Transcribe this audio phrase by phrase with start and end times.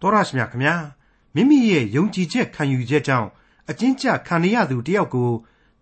[0.00, 0.74] တော်ရရှိမြခင်ဗျာ
[1.34, 3.28] မိမိရဲ့ယုံကြည်ချက်ခံယူချက်ကြောင့်
[3.70, 5.30] အကျဉ်းချခံရသူတယောက်ကို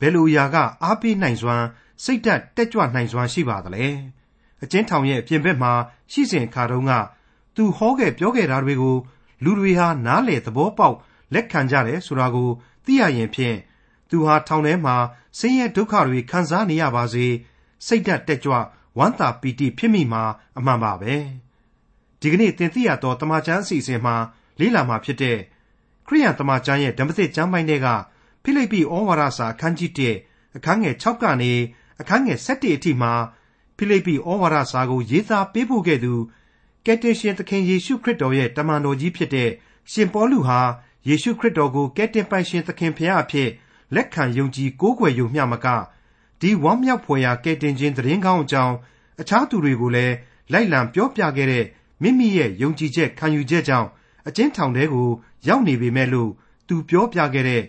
[0.00, 1.67] ဘယ်လိုအရာကအားပေးနိုင်စွမ်း
[2.05, 3.87] စိတ်ဓာတ်တက်ကြွနိုင်စွမ်းရှိပါသလဲ
[4.63, 5.73] အကျဉ်းထောင်ရဲ့အပြင်ဘက်မှာ
[6.13, 6.92] ရှိစဉ်ခါတုန်းက
[7.57, 8.96] သူဟောခဲ့ပြောခဲ့တာတွေကို
[9.45, 10.96] လူတွေဟာနားလေသဘောပေါက်
[11.34, 12.48] လက်ခံကြတယ်ဆိုတာကို
[12.84, 13.56] သိရရင်ဖြင့်
[14.10, 14.96] သူဟာထောင်ထဲမှာ
[15.38, 17.26] ဆင်းရဲဒုက္ခတွေခံစားနေရပါစေ
[17.86, 18.54] စိတ်ဓာတ်တက်ကြွ
[18.98, 20.22] ဝမ်းသာပီတိဖြစ်မိမှာ
[20.58, 21.14] အမှန်ပါပဲ
[22.25, 24.16] ဒီကနေ့သင်သိရသောတမချန်းအစီအစဉ်မှာ
[24.61, 25.38] လေ့လာမှာဖြစ်တဲ့
[26.06, 27.87] ခရိယန်တမချန်းရဲ့ဓမ္မသစ်ကျမ်းပိုင်းတွေက
[28.42, 29.91] ဖိလိပ္ပိဩဝါဒစာအခန်းကြီး
[30.24, 31.52] 1အခန်းငယ်6ကနေ
[32.00, 33.12] အခန်းငယ်7အထိမှာ
[33.77, 36.14] ဖိလိပ္ပိဩဝါဒစာကိုရေးသားပေးပို့ခဲ့သူ
[36.87, 39.50] ကယ်တင်ရှင်သခင်ယေရှုခရစ်တော်ရဲ့တမန်တော်ကြီးဖြစ်တဲ့
[39.92, 40.61] ရှင်ပေါလုဟာ
[41.09, 43.50] ယေရှုခရစ်တော်ကိုကယ်တင်ပိုင်ရှင်သခင်ဖခင်အဖြစ်
[43.95, 45.66] လက်ခံယုံကြည်ကိုးကွယ်ယုံမျှမက
[46.41, 48.75] ဒီဝမ်းမြောက်ဖွယ်ရာကယ်တင်ခြင်းသတင်းကောင်းအကြောင်း
[49.20, 50.14] အခြားသူတွေကိုလည်း
[50.52, 51.66] လိုက်လံပြောပြခဲ့တဲ့
[52.03, 53.89] မိမိရဲ့ယုံကြည်ချက်ခံယူချက်ကြောင့်
[54.29, 55.09] အကျဉ်းထောင်ထဲကို
[55.48, 56.30] ရောက်နေပေမဲ့လို့
[56.69, 57.62] သူပြောပြခဲ့တဲ့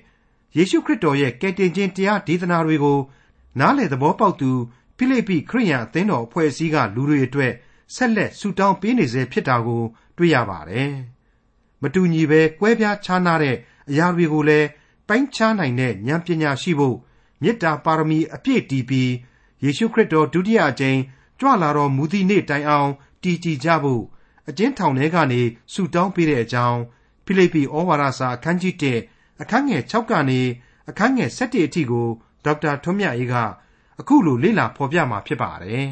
[0.57, 2.99] ယေရှုခရစ်တော်ရဲ့ကယ်တင်ခြင်းတရားဒေသနာတွေကို
[3.59, 4.51] နားလည်သဘောပေါက်သူ
[4.97, 7.53] ဖိလိပ္ပိခရိယန်အသင်းတော်အဖွဲ့အစည်းကလူတွေအတွက်
[7.95, 9.83] ဆက်လက်ဆုတောင်းပေးနေစေဖြစ်တာကို
[10.17, 10.91] တွေ့ရပါတယ်။
[11.81, 13.55] မတူညီပဲကွဲပြားခြားနားတဲ့
[13.89, 14.67] အရာတွေကိုလည်း
[15.07, 16.97] ပိုင်းခြားနိုင်တဲ့ဉာဏ်ပညာရှိဖို့
[17.41, 19.11] မေတ္တာပါရမီအပြည့်တည်ပြီး
[19.63, 20.99] ယေရှုခရစ်တော်ဒုတိယအကြိမ်
[21.39, 22.89] ကြွလာတော်မူသည့်နေ့တိုင်အောင်
[23.23, 24.03] တည်ကြည်ကြဖို့
[24.49, 25.41] အကျဉ်းထောင်ထဲကနေ
[25.73, 26.79] ဆုတောင်းပေးတဲ့အကြောင်း
[27.25, 28.73] ဖိလိပ္ပိဩဝါဒစာအခန်းကြီး
[29.07, 30.41] 1အခန်းငယ်6ကနေ
[30.89, 32.07] အခန်းငယ်7အထိကို
[32.45, 33.35] ဒေါက်တာထွန်းမြတ်အေးက
[33.99, 35.89] အခုလိုလေ့လာဖော်ပြมาဖြစ်ပါတယ်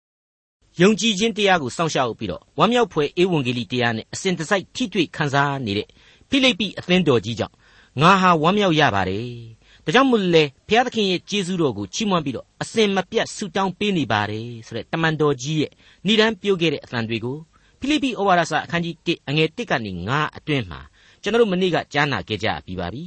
[0.80, 5.88] ။ယုံကြည်ခြင်းတရားကိုစောင့်ရှောက်ပြီးတော့ဝမ်းမြောက်ဖွယ်ဧဝံဂေလိတရားနဲ့အစဉ်တစိုက်ထိတွေ့ခံစားနေတဲ့
[6.28, 7.54] ဖိလိပ္ပိအသင်းတော်ကြီးကြောင့်
[8.00, 9.26] ငါဟာဝမ်းမြောက်ရပါတယ်။
[9.84, 15.70] ဒါကြောင့်မို့လဲဘုရားသခင်ရဲ့ကျေးဇူးတော်ကိုချီးမွမ်းပြီးတော့အစဉ်မပြတ်ဆုတောင်းပေးနေပါတယ်ဆိုတဲ့တမန်တော်ကြီးရဲ့
[16.06, 17.38] ဏိဒန်းပြုတ်ခဲ့တဲ့အသံတွေကို
[17.86, 20.80] ဖိလိပ္ပိဩဝါဒစာအခန်းကြီး1အငယ်1ကနေ9အတွင်းမှာ
[21.22, 23.04] ကျွန်တော်တို့မနေ့ကကြားနာခဲ့ကြပြီးပါပြီ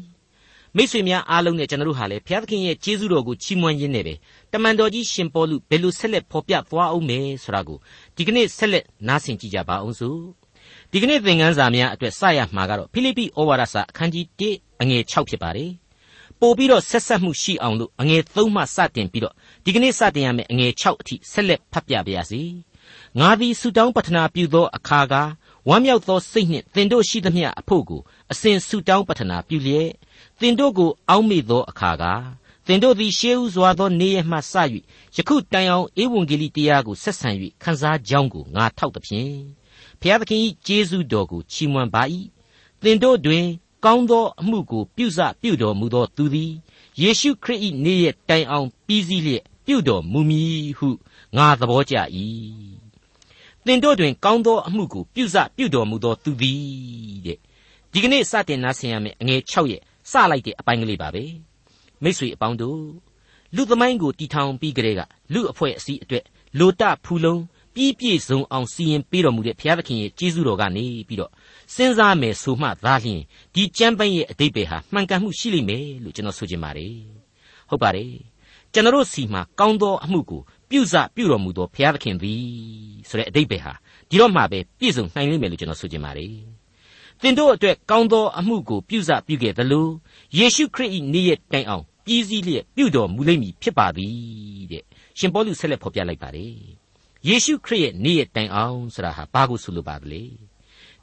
[0.75, 4.13] မိษွေများအားလုံးနဲ့ကျွန်တော်တို့ဟာလည်းဘုရားသခင်ရဲ့ကျေးဇူးတော်ကိုချီးမွမ်းရင်းနဲ့ပဲ
[4.53, 7.78] တမန်တော်ကြီးရှင်ပေါလုဘယ်လိုဆက်လက်ဖော်ပြသွားအောင်မယ်ဆိုတာကို
[8.16, 10.19] ဒီကနေ့ဆက်လက်နားဆင်ကြည့်ကြပါအောင်စို့
[10.91, 15.72] ဒီကနေ့သင်ခန်းစာများအတွက်စရမှာကတော့ဖိလိပ္ပိဩဝါဒစာအခန်းကြီး1အငယ်6ဖြစ်ပါတယ်
[16.40, 19.34] ပို့ပြီးတော့ဆက်ဆက်မှုရှိအောင်လို့အငယ်3မှစတင်ပြီးတော့
[19.66, 22.41] ဒီကနေ့စတင်ရမယ့်အငယ်6အထိဆက်လက်ဖတ်ပြပါရစေ
[23.18, 25.14] ငါသည်ဆုတောင်းပတနာပြုသောအခါက
[25.68, 29.90] ဝမ်းမြောက်သောစိတ်နှင့်သင်တို့ရှိသမျှအဖို့ကိုအစဉ်ဆုတောင်းပတနာပြုလျက်
[30.40, 32.03] သင်တို့ကိုအောက်မေ့သောအခါက
[32.66, 34.53] သင်တို့သည်ရှေးဥစွာသောနေရမှစ၍
[35.16, 37.30] ယခုတိုင်အောင်ဧဝံဂေလိတရားကိုဆက်ဆံ၍
[37.64, 39.34] ခံစားကြောင်းကိုငါထောက်သဖြင့်
[40.02, 42.03] ဖျားသခင်၏ကျေးဇူးတော်ကိုချီးမွမ်းပါ၏
[42.84, 43.46] သင်တို့တွင်
[43.86, 46.52] ကောင်းသောအမှုကိုပြုစပြုတော်မူသောသူသည်
[47.02, 50.90] ယေရှုခရစ်၏နေရတိုင်အောင်ပြီးစည်းလျက်ပြုတော်မူမည်ဟု
[51.36, 51.96] ငါသဘောကျ၏
[53.66, 57.38] သင်တို့တွင် ကောင်းသောအမှုကို ပြုစပြုတော်မူသောသူသည်တဲ့
[57.92, 59.81] ဒီကနေ့စတင်နာဆင်ရမယ့်အငယ်6ရဲ့
[60.12, 61.24] စလိုက်တဲ့အပိုင်းကလေးပါပဲ
[62.03, 62.81] မိษွေအပေါင်းတို့
[63.56, 65.02] လူသမိုင်းကိုတီထောင်ပြီးကြတဲ့က
[65.34, 66.25] လူအဖွဲ့အစည်းအတွက်
[66.59, 67.44] လိုတဖူလုံး
[67.74, 71.31] ပြီးပြည့်စုံအောင်စီရင်ပေးတော်မူတဲ့ဘုရားသခင်ရဲ့ကျေးဇူးတော်ကနေပြီးတော့
[71.76, 73.22] စဉ်းစားမယ်ဆိုမှသာလျှင်
[73.53, 76.96] ဒီကျမ်းပိုင်းရဲ့အတိတ်ပဲဟာမှန်ကန်မှုရှိလိမ့်မယ်လို့ကျွန်တော်ဆိုချင်ပါတယ်
[77.70, 78.14] ဟုတ်ပါတယ်
[78.74, 82.44] ကျွန်တော်စီမှာကောင်းသောအမှုကို ပြုစပြုတော်မူသောဘုရားသခင်သည်
[83.09, 83.74] ဆိုတဲ့အတိတ်ပဲဟာ
[84.09, 86.34] ဒီတော့မှပဲပြည့်စုံနိုင်လိမ့်မယ်လို့ကျွန်တော်ဆိုချင်ပါတယ်
[87.22, 89.88] သင်တို့အတွက်ကောင်းသောအမှုကိုပြုစပြုခဲ့သလို
[90.38, 94.13] ယေရှုခရစ်၏နေ့ရက်တိုင်အောင်ပြည်စည်းလျက်ပြုတော်မူလိမ့်မည်ဖြစ်ပါသည်
[94.72, 94.84] တဲ့
[95.19, 96.53] ရှင်ပေါလုဆက်လက်ဖော်ပြလိုက်ပါတယ်
[97.28, 100.24] ယေရှုခရစ်ရဲ့နေ့ရက်တိုင်အောင်ဆိုတာဟာဘာကိုဆိုလိုပါသလဲ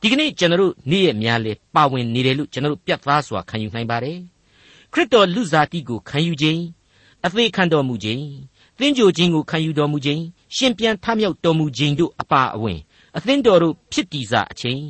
[0.00, 4.18] ဒီကနေ့ကျွန်တော်တို့နေ့ရက်များလေပါဝင်နေတယ်လို့ကျွန်တော်တို့ပြတ်သားစွာခံယူနိုင်ပါတယ်
[4.92, 6.62] ခရစ်တော်လူစားတိကိုခံယူခြင်း
[7.24, 8.24] အသေးခံတော်မူခြင်း
[8.78, 10.22] သင်္ကြိုခြင်းကိုခံယူတော်မူခြင်း
[10.56, 12.78] ရှင်ပြန်ထမြောက်တော်မူခြင်းတို့အပါအဝင်
[13.16, 14.82] အသင်းတော်တို့ဖြစ်တည်စားအချိန်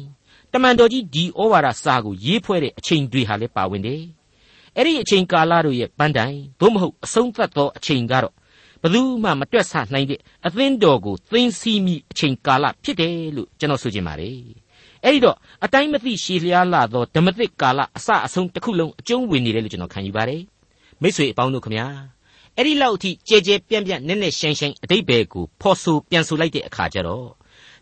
[0.52, 4.02] တမန်တော်ကြီးဒီဩဝါဒစာကိုရေးဖွဲ့တဲ့အချိန်တွေဟာလည်းပါဝင်တယ်။
[4.76, 8.34] အဲ့ဒီအချိန်ကာလတို့ရဲ့ပန်းတိုင်သို့မဟုတ်အဆုံးသတ်သောအချိန်ကတော့
[8.82, 14.38] ဘယ်သူမှမတွက်ဆနိုင်တဲ့အသင်းတော်ကိုသိမ်းဆည်းမိအချိန်ကာလဖြစ်တယ်လို့ကျွန်တော်ဆိုချင်ပါတယ်။
[15.04, 20.42] အဲ့ဒီတော့အတိုင်းမသိရှည်လျားလာသောဓမ္မသစ်ကာလအစအဆုံးတစ်ခုလုံးအကျုံးဝင်နေတယ်လို့ကျွန်တော်ခံယူပါတယ်။
[21.03, 22.16] မိတ်ဆွေအပေါင်းတို့ခမညာ
[22.56, 27.28] အဲ့ဒီလောက်အထိကြဲကြဲပြန့်ပြန့်နက်နက်ရှိုင်းရှိုင်းအတိတ်ဘယ်ကိုဖော်ဆိုပြန်ဆိုလိုက်တဲ့အခါကျတော့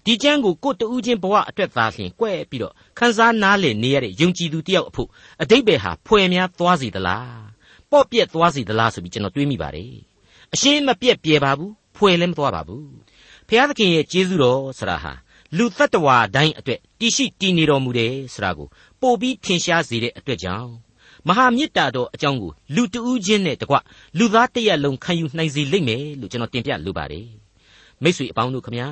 [0.05, 5.09] ဒီကျမ်းကိုကိုတူးချင်းဘဝအတွက်သာလျှင်ကွဲပြီးတော့ခန်းစားနားလည်နေရတဲ့ယုံကြည်သူတယောက်အဖို့
[5.43, 7.45] အတိတ်ဘယ်ဟာဖွယ်များသွားစီသလား
[7.91, 9.95] ပေါ့ပြက်သွားစီသလားဆိုပြီးကျွန်တော်တွေးမိပါတယ်
[10.55, 12.89] အရှင်းမပြက်ပြဲပါဘူးဖွယ်လည်းမသွားပါဘူး
[13.49, 15.13] ဖျားသခင်ရဲ့ကျေးဇူးတော်ဆရာဟာ
[15.57, 18.69] လူတ attva တိုင်းအတွက်တည်ရှိတည်နေတော်မူတယ်ဆိုတာကို
[19.01, 20.71] ပို့ပြီးထင်ရှားစေတဲ့အတွက်ကြောင့်
[21.29, 23.77] မဟာမေတ္တာတော်အကြောင်းကိုလူတဦးချင်းနဲ့တကွ
[24.19, 27.29] လူသားတရက်လုံးခံယူနိုင်စေလိမ့်မယ်လို့ကျွန်တော်တင်ပြလိုပါတယ်
[28.03, 28.89] မိတ်ဆွေအပေါင်းတို့ခမညာ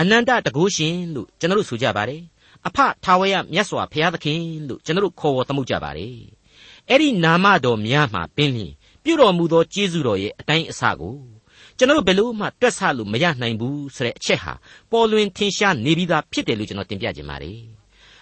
[0.00, 2.22] အနန္တတကုရှင်လို့ကျွန်တော်တို့ဆိုကြပါတယ်
[2.66, 6.16] အဖထာဝရမြတ်စွာဘုရားသခင်လို့ကျွန်တော်ခေါ်ဝေါ်သမုတ်ကြပါတယ်
[6.88, 8.72] အဲ့ဒီနာမတော်များမှာပင်လျင်
[9.04, 11.16] ပြုတော်မူသောကျေးဇူးတော်ရဲ့အတိုင်းအဆကို
[11.78, 14.52] ကျွန်တော်ဘယ်လို့မှတွက်ဆလို့မရနိုင်ဘူးဆိုတဲ့အချက်ဟာ
[14.90, 17.75] ပေါ်လွင်ထင်ရှားနေပြီးသားဖြစ်တယ်လို့ကျွန်တော်တင်ပြခြင်းပါတယ်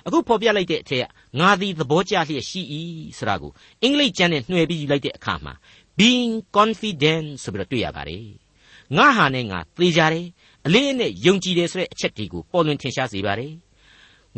[0.06, 1.05] အခုဖော်ပြလိုက်တဲ့အထက်က
[1.41, 2.61] ငါသည်သဘောကျလျက်ရှိ၏
[3.19, 3.53] ဆိုတာကို
[3.83, 5.55] အင်္ဂလိပ်ကျမ်းနဲ့နှွှဲပြီးယူလိုက်တဲ့အခါမှာ
[5.99, 8.27] being confident ဆိုပြီးတော့တွေ့ရပါတယ်
[8.97, 10.27] ငါဟာနဲ့ငါသေကြတယ်
[10.67, 13.53] အလေးနဲ့ယုံကြည်တယ်ဆိုတဲ့အချက်ဒီကိုပေါ်လွင်ထင်ရှားစေပါတယ်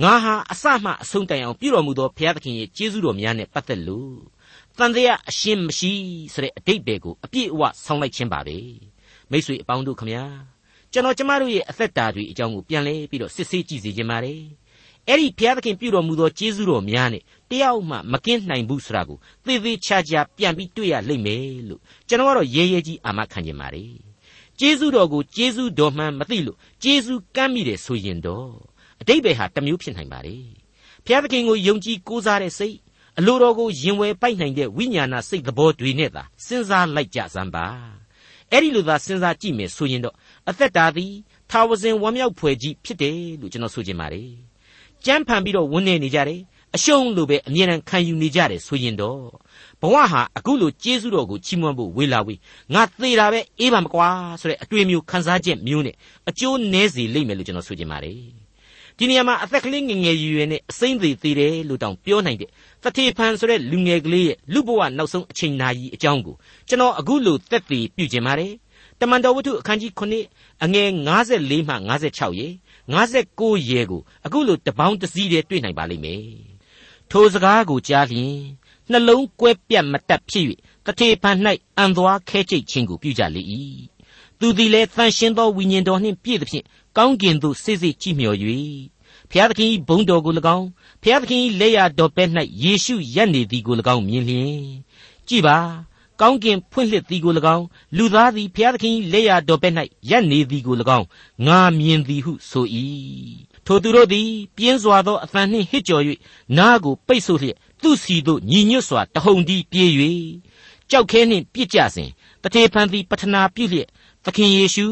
[0.03, 4.17] ငါဟာအစမှအဆုံးတိုင်အောင်ပြုတော်မူသောဘုရားသခင်ရဲ့ကျေးဇူးတော်များနဲ့ပတ်သက်လို့
[4.79, 5.93] တန်တရားအရှင်းမရှိ
[6.35, 8.59] ဆိုတဲ့အတိတ်ဘယ်ကိုအပြည့်အဝဆောင်းလိုက်ခြင်းပါပဲ
[9.31, 10.25] မိတ်ဆွေအပေါင်းတို့ခမညာ
[10.93, 14.41] ကျွန်တော်ကျမတို့ရဲ့အသက်တာတွေအကြောင်းကိုပြန်လဲပြီးတော့စစ်ဆေးကြည့်စေခြင်းပါတယ်
[15.09, 23.93] အဲ့ဒီဘုရားသခင်ပြုတော်မူသောကျေးဇူးတော်များနဲ့တယောက်မှမကင်းနိုင်ဘူးဆိုတာကိုသေသေးချာချာပြန်ပြီးတွေ့ရလိမ့်မယ်လို့ကျွန်တော်ကတော့ရဲရဲကြီးအာမခံခြင်းပါတယ်
[24.61, 28.51] ကျေးဇူးတော်ကိုကျေးဇူးတော်မှန်မသိလို့ကျေးဇူးကမ်းမိတယ်ဆိုရင်တော့
[29.01, 30.37] အတိတ်ပဲဟာတစ်မျိုးဖြစ်နိုင်ပါလေ
[31.05, 32.77] ဘုရားသခင်ကိုယုံကြည်ကိုးစားတဲ့စိတ်
[33.19, 37.67] အလိုတော်ကိုရင်ဝယ်ပိုက်နိုင်တဲ့ဝိညာဏစိတ်သဘောတွေနဲ့သာစဉ်းစားလိုက်ကြစမ်းပါ
[38.53, 40.15] အဲ့ဒီလိုသာစဉ်းစားကြည့်မယ်ဆိုရင်တော့
[40.49, 41.13] အသက်တာသည်
[41.51, 44.46] ထာဝစဉ်ဝမ်းမြောက်ဖွယ်ကြီးဖြစ်တယ်လို့ကျွန်တော်ဆိုချင်ပါတယ်
[45.05, 46.41] ကြမ်းဖန်ပြီးတော့ဝန်းနေနေကြတယ်
[46.77, 49.21] အရှုံးလိုပဲအမြဲတမ်းခံယူနေကြတယ်ဆိုရင်တော့
[49.81, 52.39] ဘဝဟာအခုလိုကျေးဇူးတော်ကိုချီးမွမ်းဖို့ဝေလာဝေး
[52.75, 54.09] ငါသေးတာပဲအေးပါမကွာ
[54.41, 55.95] ဆိုတဲ့အတွေ့အမျိုးခံစားချက်မျိုးနဲ့
[56.29, 58.19] အကျိုးနည်းစေလိမ့်မယ်လို့ကျွန်တော်ဆိုချင်ပါတယ်
[58.99, 62.51] ဒီနေရာမှာအသက်ကလေးငယ်ငယ်ရွယ်ရွယ်နဲ့အစိမ့်သေးသေးတယ်လို့တောင်ပြောနိုင်တဲ့
[62.83, 66.37] သထေဖန်ဆိုတဲ့လူငယ်ကလေးရဲ့လူဘဝနောက်ဆုံးအချိန်နာရီအကြောင်းကို
[66.69, 68.53] ကျွန်တော်အခုလိုသက်သေပြုကျင်ပါတယ်
[69.01, 69.93] တမန်တော်ဝတ္ထုအခန်းကြီး
[70.29, 70.89] 9အငယ်
[71.27, 71.75] 54မှ
[72.09, 72.49] 56ရေ
[72.95, 76.25] 59ရေကိုအခုလိုတပေါင်းတစည်းတည်းတွေ့နိုင်ပါလိမ့်မယ်
[77.11, 78.37] ထိုစကားကိုကြားလျင်
[78.91, 80.45] နှလုံးကွဲပြတ်မတတ်ဖြစ်၍
[80.87, 81.39] တထေဖန်၌
[81.79, 83.43] အံသွားခဲကျိတ်ခြင်းကိုပြုကြလေ၏
[84.39, 86.65] သူသည်လည်းတန်ရှင်းသောဝိညာဉ်တော်နှင့်ပြည့်သဖြင့်
[86.97, 88.39] ကောင်းကင်သို့စိတ်စိတ်ကြည့်မျှော်၍
[89.31, 90.69] ဖျားသခင်ဘုန်းတော်ကို၎င်း
[91.03, 92.29] ဖျားသခင်လက်ရတော်ပဲ့၌
[92.63, 94.61] ယေရှုရက်နေသည်ကို၎င်းမြင်လျင်
[95.29, 95.57] ကြည်ပါ
[96.21, 97.65] ကောင်းကင်ဖွင့်လှစ်သည်ကို၎င်း
[97.97, 99.73] လူသားသည်ဖျားသခင်လက်ရတော်ပဲ့၌
[100.11, 101.07] ရက်နေသည်ကို၎င်း
[101.47, 102.67] ငါမြင်သည်ဟုဆို၏
[103.67, 106.03] ထိုသူတို့သည်ပြင်းစွာသောအသံနှင့်ဟစ်ကြော်၍
[106.59, 109.91] နားကိုပိတ်ဆို့လျက်သူ့စီသို့ညီညွတ်စွာတဟုန်တီးပြေး၍
[110.91, 112.11] ကြောက်ခဲနှင့်ပြစ်ကြစဉ်
[112.43, 113.89] တထေဖန်သည်ပထနာပြုလျက်
[114.25, 114.87] သခင်ယေရှု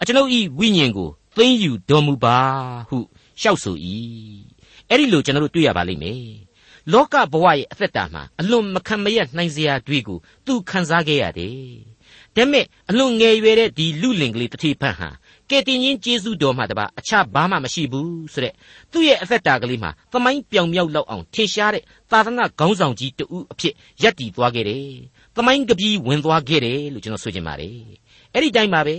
[0.00, 2.36] အကျွန်ုပ်ဤဝိညာဉ်ကိုသိမ်းယူတော်မူပါ
[2.88, 2.98] ဟု
[3.40, 3.76] ရှောက်ဆို၏
[4.88, 6.45] အဲ့ဒီလိုကျွန်တော်တို့တွေ့ရပါလိမ့်မယ်
[6.92, 11.96] လောကဘဝရဲ့အသက်တာမှာအလွန်မခံမရနိုင်စရာတွေကိုသူခံစားခဲ့ရတယ်
[12.36, 15.08] ဒါပေမဲ့အလွန်ငယ်ရွယ်တဲ့ဒီလူလင်ကလေးတတိဖတ်ဟာ
[15.50, 18.54] ကယ်တင်ရှင်ကျေးဇူးတော်မှာတပါအခြားဘာမှမရှိဘူးဆိုတဲ့
[18.92, 24.86] သူ့ရဲ့အသက်တာကလေးမှာသမိုင်းပြောင်မြောက်လောက်အောင်ထင်ရှားတဲ့သာသနာခေါင်းဆောင်ကြီးတူအဖြစ်ယက်တည်သွားခဲ့တယ်။
[25.36, 27.78] သမိုင်းကပီးဝင်သွားခဲ့တယ်လို့ကျွန်တော်ဆိုချင်ပါတယ်။
[28.34, 28.96] အဲ့ဒီတိုင်းပါပဲ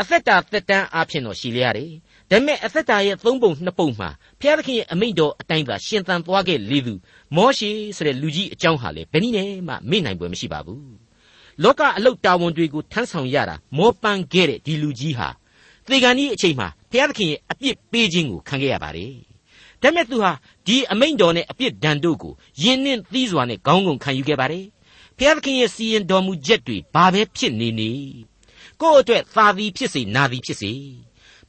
[0.00, 1.90] အသက်တာသက်တမ်းအဖြစ်တော့ရှိလေရတယ်။
[2.30, 4.08] ဒါပေမဲ့အသက်တာရဲ့သုံးပုံနှစ်ပုံမှာ
[4.40, 6.94] ဘုရားသခင်ရဲ့အမိန့်တော်အတိုင်းသာရှင်သန်သွားခဲ့လေသူ
[7.36, 10.82] မောရှေဆိုတဲ့လူကြီးအကြောင်းဟာလေဘယ်နည်းနဲ့မှမေ့နိုင်ပွဲမရှိပါဘူး။
[11.62, 15.28] လောကအလုတ်တာဝန်တွေကိုထမ်းဆောင်ရတာမောပန်းခဲ့တဲ့ဒီလူကြီးဟာ
[15.86, 19.12] သေကန်ကြီးအချိန်မှာဘုရားသခင်ရဲ့အပြစ်ပေးခြင်းကိုခံခဲ့ရပါတယ်။
[19.82, 20.32] ဒါပေမဲ့သူဟာ
[20.66, 24.64] ဒီအမိန့်တော်နဲ့အပြစ်ဒဏ်တို့ကိုယဉ်နှင်းသီးစွာနဲ့ခေါင်းငုံခံယူခဲ့ပါတယ်။
[25.18, 27.90] ဘုရားသခင်ရဲ့စီရင်တော်မူချက်တွေဘာပဲဖြစ်နေနေ
[28.80, 30.72] ကိုယ့်အတွက်သာသည်ဖြစ်စေနာသည်ဖြစ်စေ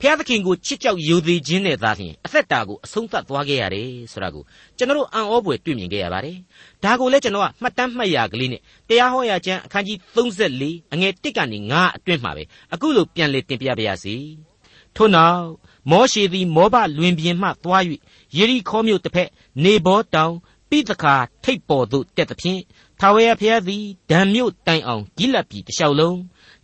[0.02, 4.44] ဖျားသခင်ကိုချစ်ကြောက်ယိုသေးခြင်းနဲ့သာလျှင်အသက်တာကိုအဆုံးသတ်သွားခဲ့ရတယ်ဆိုတာကို
[4.78, 6.38] ကျွန်တော်တို့အံ့ဩဖွယ်တွေ့မြင်ခဲ့ရပါတယ်။
[6.84, 14.16] ဒါကိုလည်းကျွန်တော်ကမှတ်တမ်းမှတ်ရကလေးနဲ့တရားဟောရာကျမ်းအခန်းကြီး34အငယ်1ကနေ9အတွင်းမှာပဲအခုလိုပြန်လည်တင်ပြပါရစေ။
[14.96, 15.44] ထို့နောက်
[15.92, 17.84] မောရှေသည်မောဘလွင်ပြင်မှသွား၍
[18.38, 19.30] ယေရီခေါမြို့တစ်ဖက်
[19.64, 20.34] နေဘောတောင်
[20.70, 22.62] ပိသခာထိပ်ပေါ်သို့တက်သဖြင့်
[23.00, 26.20] ထာဝရဘုရားသည်ဒံမြို့တိုင်အောင်ဂိလတ်ပြည်တစ်လျှောက်လုံး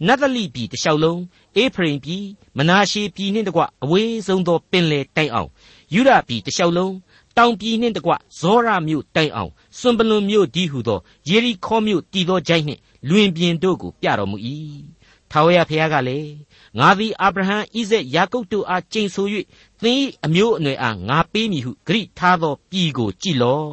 [0.08, 1.22] နတ်သလိပြည်တစ်လျှောက်လုံး
[1.58, 2.26] အေဖရိမ်ပြည်
[2.58, 5.50] မနာရှေပြည်နှင့်တကွအဝေးဆုံးသောပင်လယ်တိုင်အောင်
[5.94, 6.96] ယူဒပြည်တစ်လျှောက်လုံး
[7.38, 14.38] တောင်ပြည်နှင့်တကွဇောရမြို့တိုင်အောင်စွန်ပလွန်မြို့ဒီဟုသောယေရီခေါမြို့တည်သောကြိုက်နှင့်လွင်ပြင်တို့ကိုပြတော်မူ၏
[15.32, 16.32] ထာဝရဘုရားကလည်း
[16.80, 19.28] ငါသည်အာဗြဟံဣဇက်ယာကုပ်တို့အားကျိန်ဆို၍
[19.82, 23.72] သင်၏အမျိုးအနွယ်အားငါပေးမည်ဟုဂရိထားသောပြည်ကိုကြည်လော့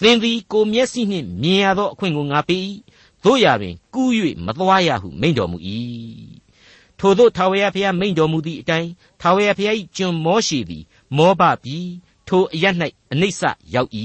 [0.00, 2.62] သင်သည်ကိုမျက်စိနှင့်မြင်ရသောအခွင့်ကိုငါပေး၏
[3.24, 4.10] တို့ရာတွင်ကူး၍
[4.46, 5.58] မသွားရဟုမိန့်တော်မူ၏
[6.98, 10.84] ထို့သောထာဝရဘုရားမိန့်တော်မူသည့်အတိုင်းထာဝရဘုရား၏ကျွန်မောရှိသည်
[11.16, 11.86] မောဘပြည်
[12.28, 12.64] ထိုအရ၌
[13.12, 13.42] အနိစ္စ
[13.74, 13.90] ရောက်၏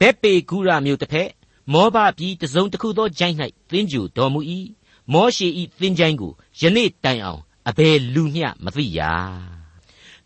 [0.00, 1.30] ဘက်ပေဂုရမြို့တစ်ဖက်
[1.72, 3.36] မောဘပြည်တစုံတစ်ခုသောဂျိုင်း၌
[3.70, 4.40] သင်ကြူတော်မူ၏
[5.12, 5.46] မောရှိ၏
[5.80, 9.00] သင်ချိုင်းကိုယနေ့တိုင်အောင်အဘယ်လူမျှမသိရ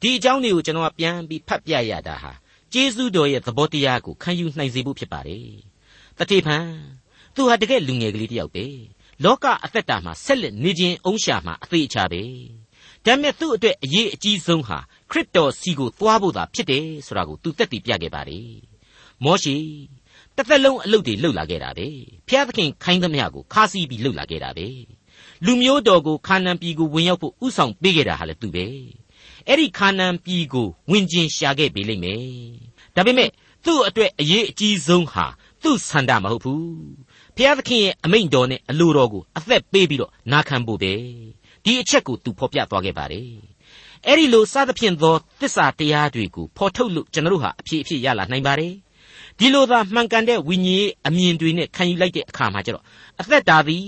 [0.01, 2.33] ဒီအကြောင်းတွေကိုကျွန်တော်ပြန်ပြီးဖတ်ပြရတာဟာ
[2.73, 5.49] ကျေးဇူးတော်ရဲ့သဘောတရားကိုခံယူနိုင်စေဖို့ဖြစ်ပါတယ်
[6.19, 6.57] တတိပံ
[7.35, 8.65] သူဟာတကယ်လူငယ်ကလေးတယောက်ပဲ
[9.25, 12.23] လောကအသက်တာမှာဆက်လက်နေခြင်းအုံးရှာမှာအသေးအချာပဲ
[13.05, 14.79] ဒါပေမဲ့သူ့အတွက်အရေးအကြီးဆုံးဟာ
[15.11, 18.51] ခရစ်တော်စီကိုသွားဖို့သာဖြစ်တယ်ဆိုတာကိုသူသက်တည်ပြခဲ့ပါတယ်
[19.25, 19.57] မောရှိ
[20.37, 21.89] တစ်သက်လုံးအလုပ်တွေလုပ်လာခဲ့တာပဲ
[22.29, 24.69] ဖျားသခင်ခိုင်းသမျှကိုခါစီးပြီးလုပ်လာခဲ့တာပဲ
[25.45, 28.67] လူမျိုးတော်ကိုခါနန်ပြည်ကိုဝင်ရောက်ဖို့ဥဆောင်ပေးခဲ့တာဟာလည်းသူပဲ
[29.47, 32.25] အဲ့ဒီခါနန်ပြည်ကိုဝင်ကျင်ရှာခဲ့ပေးလိမ့်မယ်
[32.97, 33.31] ဒါပေမဲ့
[33.65, 35.27] သူ့အတွက်အရေးအကြီးဆုံးဟာ
[35.63, 36.67] သူ့ဆန္ဒမဟုတ်ဘူး
[37.39, 40.93] ဖျားသခင်ရဲ့အမိန့်တော်နဲ့အလိုတော်ကိုအသက်ပေးပြီးတော့နာခံဖို့ပဲ
[41.65, 43.31] ဒီအချက်ကိုသူဖော်ပြသွားခဲ့ပါတယ်
[44.07, 48.73] အဲ့ဒီလိုစသဖြင့်သောတစ္ဆာတရားတွေကိုဖော်ထုတ်လို့ကျွန်တော်တို့ဟာအဖြစ်အဖြစ်ရလာနိုင်ပါတယ်
[49.39, 52.85] ဒီလိုသာမှန်ကန်တဲ့ဝိညာဉ်အမြင်တွေနဲ့ခံယူလိုက်တဲ့အခါမှာကျတော့
[53.21, 53.87] အသက်တာသည်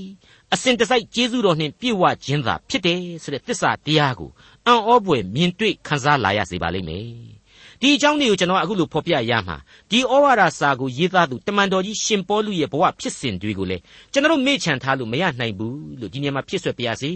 [0.55, 4.31] အစဉ်တစိုက်ကျေးဇူးတော်နှင့်ပြည့်ဝခြင်းသာဖြစ်တယ်ဆိုတဲ့သစ္စာတရားကို
[4.67, 7.38] အံ့ဩဖွယ်မြင်တွေ့ခံစားလာရစေပါလိမ့်မယ်
[7.81, 9.57] ဒီအကြောင်းတွေကိုကျွန်တော်အခုလိုဖော်ပြရမှာ
[9.91, 13.83] ဒီဩဝါဒစာကိုရေးသားသူတမန်တော်ကြီးရှင်ပေါလုရဲ့ဘဝဖြစ်စဉ်တွေကိုလည်း
[14.13, 17.13] ကျွန်တော်မေ့ချန်ထားလို့မရနိုင်ဘူးလို့ဒီညမှာဖြစ်ဆွဲပြရစီ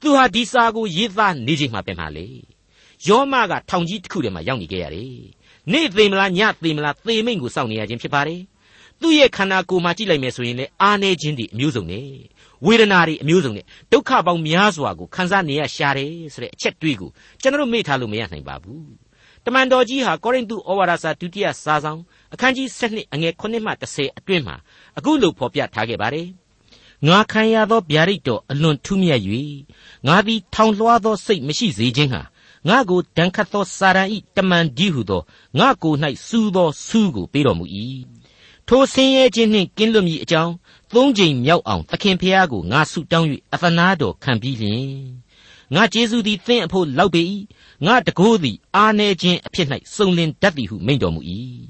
[0.00, 2.26] သူဟာဒီစာကိုရေးသားနေချိန်မှာပြန်ပါလေ
[3.08, 5.14] ယောမကထောင်ကြီးတစ်ခုထဲမှာရောက်နေခဲ့ရတယ်
[5.72, 8.40] နေ့သေမလားညသေမလားသေမိန်ကိုစောင့်နေရခြင်းဖြစ်ပါတယ်
[9.00, 12.00] သူ့ရဲ့ခန္ဓာကိုယ်မှာကြည့်လိုက်မယ်ဆိုရင်လေအားနေခြင်းတွေအမျိုးစုံနေ
[12.66, 17.10] ဝေဒနာတွေအမျိုးစုံနဲ့ဒုက္ခပေါင်းများစွာကိုခံစားနေရရှာတယ်ဆိုတဲ့အချက်တွေးကို
[17.42, 19.04] ကျွန်တော်မေ့ထားလို့မရနိုင်ပါဘူး
[19.44, 22.00] တမန်တော်ကြီးဟာကောရိန္သုဩဝါဒစာဒုတိယစာဆောင်
[22.34, 24.56] အခန်းကြီး7အငယ်9မှ10အတွင်းမှာ
[24.98, 26.28] အခုလိုဖော်ပြထားခဲ့ပါတယ်
[27.06, 29.20] ငါခံရသောဗျာဒိတ်တော်အလွန်ထူးမြတ်၍
[30.06, 32.22] ငါသည်ထောင်လွှားသောစိတ်မရှိစေခြင်းဟာ
[32.68, 35.22] ငါကိုဒဏ်ခတ်သောစာရန်ဤတမန်ဒီဟုသော
[35.58, 35.94] ငါကို၌
[36.26, 37.64] စူးသောစူးကိုပေးတော်မူ၏
[38.68, 40.52] ထိုဆင်းရဲခြင်းနှင့်ကင်းလွတ်မည်အကြောင်း
[40.94, 44.88] သုံးချိန်မြောက်အောင်သခင်ဖျားကိုငါဆုတောင်း၍အသနာတော်ခံပြီးလျင်
[45.74, 47.22] ငါကျေးဇူးသည်သင်အဖို့လောက်ပေ၏
[47.86, 51.20] ငါတကိုးသည်အာနေခြင်းအဖြစ်၌စုံလင်တတ်သည်ဟုမိန့်တော်မူ၏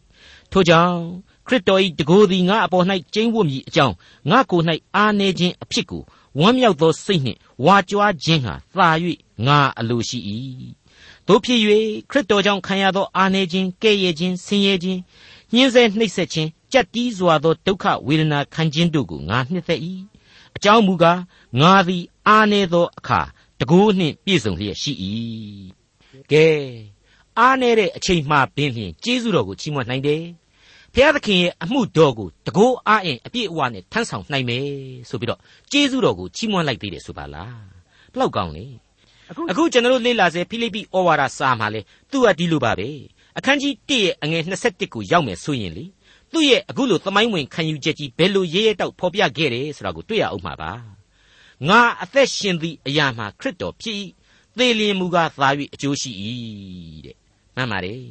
[0.52, 0.98] ထို့ကြောင့်
[1.46, 3.94] ခရစ်တော်၏တကိုးသည်ငါအပေါ်၌ကျိန်းဝတ်မည်အကြောင်း
[4.30, 4.64] ငါကိုယ်၌
[4.96, 6.02] အာနေခြင်းအဖြစ်ကို
[6.40, 8.88] ဝမ်းမြောက်သောစိတ်နှင့်ဝါကြွားခြင်းဟာသာ၍
[9.46, 10.18] ငါအလိုရှိ၏
[11.26, 11.60] တို့ဖြစ်၍
[12.10, 15.00] ခရစ်တော်ကြောင့်ခံရသောအာနေခြင်းကဲ့ရဲ့ခြင်းဆင်းရဲခြင်း
[15.52, 19.80] ညှင်းဆဲနှိပ်စက်ခြင်းကြက်တီးစွာသောဒုက္ခဝေဒနာခံခြင်းတို့ကိုငါနှစ်သက်၏
[20.56, 21.20] အကြောင်းမူကား
[21.60, 23.20] ငါသည်အာနေသောအခါ
[23.60, 24.92] တကိုးနှင့်ပြည့်စုံလျက်ရှိ၏
[26.32, 26.46] ကဲ
[27.38, 30.22] အားနေတဲ့အချိန်မှပင်ဖြင့်ကျေးဇူးတော်ကိုချီးမွမ်းနိုင်တယ်
[30.94, 34.64] ဖျားသခင်ရဲ့အမှုတော်ကိုတကိုးအားအင်အပြည့်အဝနဲ့ထမ်းဆောင်နိုင်မယ်
[35.08, 35.40] ဆိုပြီးတော့
[35.72, 37.56] ကျေးဇူးတော်ကိုချီးမွမ်းလိုက်သေးတယ်ဆိုပါလား
[38.12, 38.66] ဘလောက်ကောင်းလဲ
[39.50, 41.80] အခုကျွန်တော်တို့လေ့လာစေဖိလိပ္ပိဩဝါဒစာမှာလေ
[42.10, 42.88] သူကဒီလိုပါပဲ
[43.38, 45.84] အခန်းကြီး1ရဲ့အငယ်21ကိုရောက်မယ်ဆိုရင်လေ
[46.32, 50.72] သူ့ရဲ့အခုလိုသမိုင်းဝင်ခံယူချက်ကြီးဘယ်လိုရေးရတောက်ဖော်ပြခဲ့တယ်ဆိုတာကိုတွေ့ရအောင်မှာပါ
[51.68, 53.96] ငါအသက်ရှင်သည့်အရာမှာခရစ်တော်ဖြစ်၏
[54.58, 56.10] သေလျင်မူကားသာ၍အကျိုးရှိ၏
[57.06, 57.16] တဲ့
[57.56, 58.02] မှန်ပါတယ်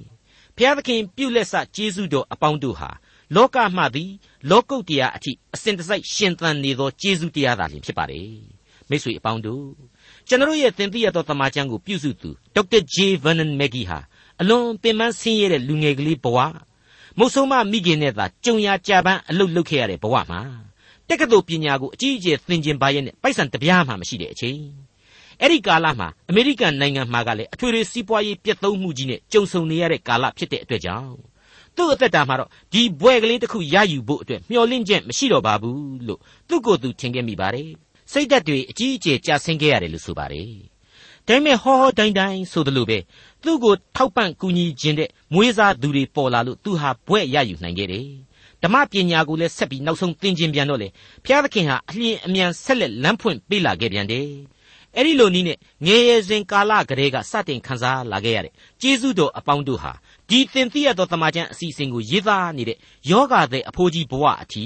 [0.57, 2.89] ဖျားသခင်ပြုလက်ဆကျေးဇူးတော်အပေါင်းတို့ဟာ
[3.35, 4.11] လောကမှသည်
[4.49, 8.29] လောကုတ်တရားအထိအစဉ်တစိုက်ရှင်သန်နေသောကျေးဇူးတရားသာလျှင်ဖြစ်ပါတယ်
[8.89, 9.65] မိတ်ဆွေအပေါင်းတို့
[10.27, 13.99] ကျွန်တော်ရဲ့သင်သိရသောတမန်ကျမ်းကိုပြုစုသူဒေါက်တာဂျေဗန်နန်မက်ဂီဟာ
[14.41, 16.37] အလွန်ပင်ပန်းဆင်းရဲတဲ့လူငယ်ကလေးဘဝ
[17.17, 20.41] မုတ်ဆုံးမမိခင်နဲ့သာကြုံရကြပန်းအလုတ်လုတ်ခဲ့ရတဲ့ဘဝမှာ
[21.09, 24.59] တက္ကသိုလ်ပညာကိုအကြီးအကျယ်သင်ကျင်ပါရဲ့နဲ့ပိုက်ဆံတပြားမှမရှိတဲ့အချိန်
[25.43, 31.13] အဲ့ဒီကာလမှာအမေရိကန်နိုင်ငံမှာကလည်းအထွေထွေစီးပွားရေးပြတ်သုံးမှုကြီးနဲ့ကြုံဆုံနေရတဲ့ကာလဖြစ်တဲ့အတွက်ကြောင့်
[31.75, 37.69] သူ့အသက်တာမှာတော့ဒီဘွဲကလေးတစ်ခုရယူဖို့အတွက်မျှော်လင့်ချက်မရှိတော့ပါဘူးလို့သူ့ကိုယ်သူထင်ခဲ့မိပါတယ်
[38.11, 40.49] စိတ်ဓာတ်တွေအကြီးအကျယ်ကျဆင်းခဲ့ရတယ်လို့ဆိုပါတယ်
[41.27, 42.97] ဒါပေမဲ့ဟောဟောတိုင်းတိုင်းဆိုသလိုပဲ
[43.43, 48.07] သူ့ကိုထောက်ပံ့ကူညီခြင်းတဲ့မွေးစားသူတွေပေါ်လာလို့သူဟာဘွဲ့ရယူနိုင်ခဲ့တယ်
[48.63, 50.87] ဓမ္မပညာကိုလည်းဆက်ပြီးနောက်ဆုံးသင်ကျင်ပြန်တော့လေ
[51.23, 54.27] ဘုရားသခင်ဟာအလျင်အမြန်ဆက်လက်လမ်းဖွင့်ပေးလာခဲ့ပြန်တယ်
[54.95, 59.91] အဲ့ဒီလိုနည်းနဲ့ငယ်ရစဉ်ကာလကလေးကစတင်ခန်းစားလာခဲ့ရတဲ့ကျေးဇူးတော်အပေါင်းတို့ဟာ
[60.29, 62.77] ဒီသင်သိရသောတမန်ကျန်အစီအစဉ်ကိုရေးသားနေတဲ့
[63.09, 64.65] ယောဂတဲ့အဖိုးကြီးဘဝအထိ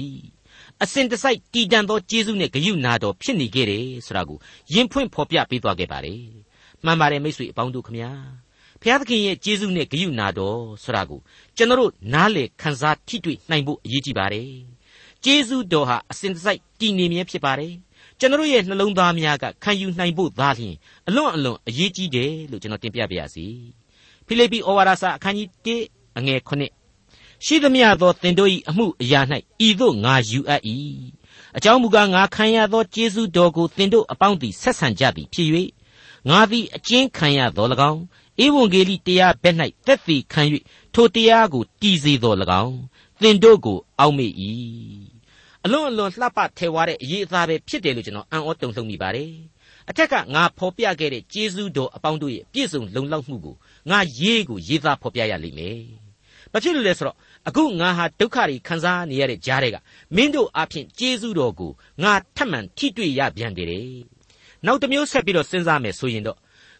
[0.82, 4.38] အစဉ်တစိုက်တည်တံ့သောကျေးဇူးနဲ့ဂရုနာတော်ဖြစ်နေခဲ့တယ်ဆိုတာကို
[4.72, 6.22] ယင်ဖွင့်ဖော်ပြပေးသွားခဲ့ပါတယ်
[6.84, 8.12] မှန်ပါတယ်မိတ်ဆွေအပေါင်းတို့ခမညာ
[8.82, 11.20] ဖျားသခင်ရဲ့ကျေးဇူးနဲ့ဂရုနာတော်ဆိုတာကို
[11.56, 14.50] ကျွန်တော်တို့နားလေခံစားထိတွေ့နိုင်ဖို့အရေးကြီးပါတယ်
[15.24, 17.72] ကျေးဇူးတော်ဟာအစဉ်တစိုက်တည်နေမြဲဖြစ်ပါတယ်
[18.20, 20.74] ကျွန်တော်ရဲ့နှလုံးသားများကခံယူနိုင်ဖို့သာလျှင်
[21.08, 23.46] အလွန်အလွန်အရေးကြီးတယ်လို့ကျွန်တော်တင်ပြပါရစေ
[24.26, 25.48] ဖိလိပ္ပိဩဝါဒစာအခန်းကြီး
[25.96, 26.78] 1အငယ်9
[27.44, 29.20] ရှိသမျှသောသင်တို့၏အမှုအရာ၌
[29.66, 30.62] ဤသို့ငါယူအပ်၏
[31.56, 35.48] အကြောင်းမူကားငါခံရသောကျေးဇူးတော်ကိုသင်တို့အပေါင်းသည်ဆက်ဆံကြသည်ဖြစ်၍
[36.28, 38.02] ငါသည်အကျဉ်းခံရတော်၎င်း
[38.44, 39.56] ဧဝံဂေလိတရားဘက်၌
[39.86, 40.42] သက်သေခံ၍
[40.94, 42.76] ထိုတရားကိုတည်စေတော်၎င်း
[43.20, 44.32] သင်တို့ကိုအောက်မေ့၏
[45.64, 49.32] အလွန်အလွန်လှပထဲဝါတဲ့အရေးအသားပဲဖြစ်တယ်လို့ကျွန်တော်အံ့ဩတုန်လှုပ်မိပါတယ်
[49.90, 53.54] အထက်ကငါဖော်ပြခဲ့တဲ့ကျေးဇူးတော်အပေါင်းတို့ရဲ့ပြည့်စုံလုံလောက်မှုကို
[53.90, 55.80] ငါရေးကိုရေးသားဖော်ပြရလိမ့်မယ်
[56.52, 57.16] ဘာဖြစ်လို့လဲဆိုတော့
[57.48, 59.76] အခုငါဟာဒုက္ခတွေခံစားနေရတဲ့ကြားတွေက
[60.16, 61.72] မင်းတို့အဖြစ်ကျေးဇူးတော်ကို
[62.02, 63.68] ငါထပ်မံထိတွေ့ရပြန်တယ်
[64.66, 66.38] နောက်တစ်မျိုးဆက်ပြီးတော့စဉ်းစားမယ်ဆိုရင်တော့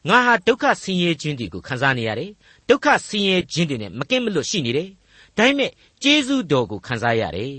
[0.09, 2.31] ငါဟာဒုက္ခဆင်းရဲခြင်းတွေကိုခံစားနေရတယ်
[2.69, 4.89] ဒုက္ခဆင်းရဲခြင်းတွေနဲ့မကင်းမလွတ်ရှိနေတယ်
[5.37, 5.71] ဒါပေမဲ့
[6.03, 7.55] ကျေးဇူးတော်ကိုခံစားရတယ်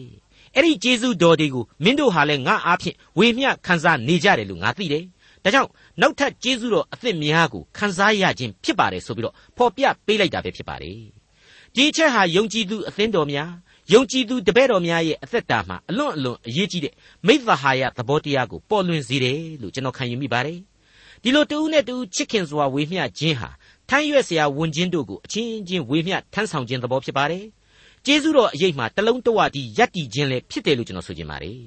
[0.55, 5.03] အဲ့ဒီကျေးဇူးတော်တွေကိုမင်းတို့ဟာလည်းငါအားဖြင့်ဝေမျှခံစားနေကြတယ်လို့ငါသိတယ်။
[5.43, 5.69] ဒါကြောင့်
[6.01, 10.99] နောက်ထပ်ကျေးဇူးတော်အသစ်များကိုခံစားရခြင်းဖြစ်ပါတယ်ဆိုပြီးတော့ဖော်ပြပေးလိုက်တာပဲဖြစ်ပါတယ်။
[11.75, 13.51] ဒီချက်ဟာယုံကြည်သူအသင်းတော်များ
[13.93, 16.93] ယုံကြည်သူတပည့်တော်များရဲ့အသက်တာမှာအလွန်အလွန်အရေးကြီးတဲ့
[17.27, 20.59] မိသဟာယသဘောတရားကိုပေါ်လွင်စေတယ်လို့ကျွန်တော်ခံယူမိပါတယ်။
[21.23, 23.49] ဒီလိုတူဦးနဲ့တူဦးချစ်ခင်စွာဝေမျှခြင်းဟာ
[23.89, 27.43] ထမ်းရွက်စရာဝန်ချင်းတို့ကိုအချင်းချင်းဝေမျှထမ်းဆောင်ခြင်းသဘောဖြစ်ပါတယ်။
[28.05, 31.61] ကျေးဇူးတော်အရေးမှာတလုံးတဝတီယက်တီခြင်းလည်းဖြစ်တယ်လို့ကျွန်တော်ဆိုချင်ပါတယ်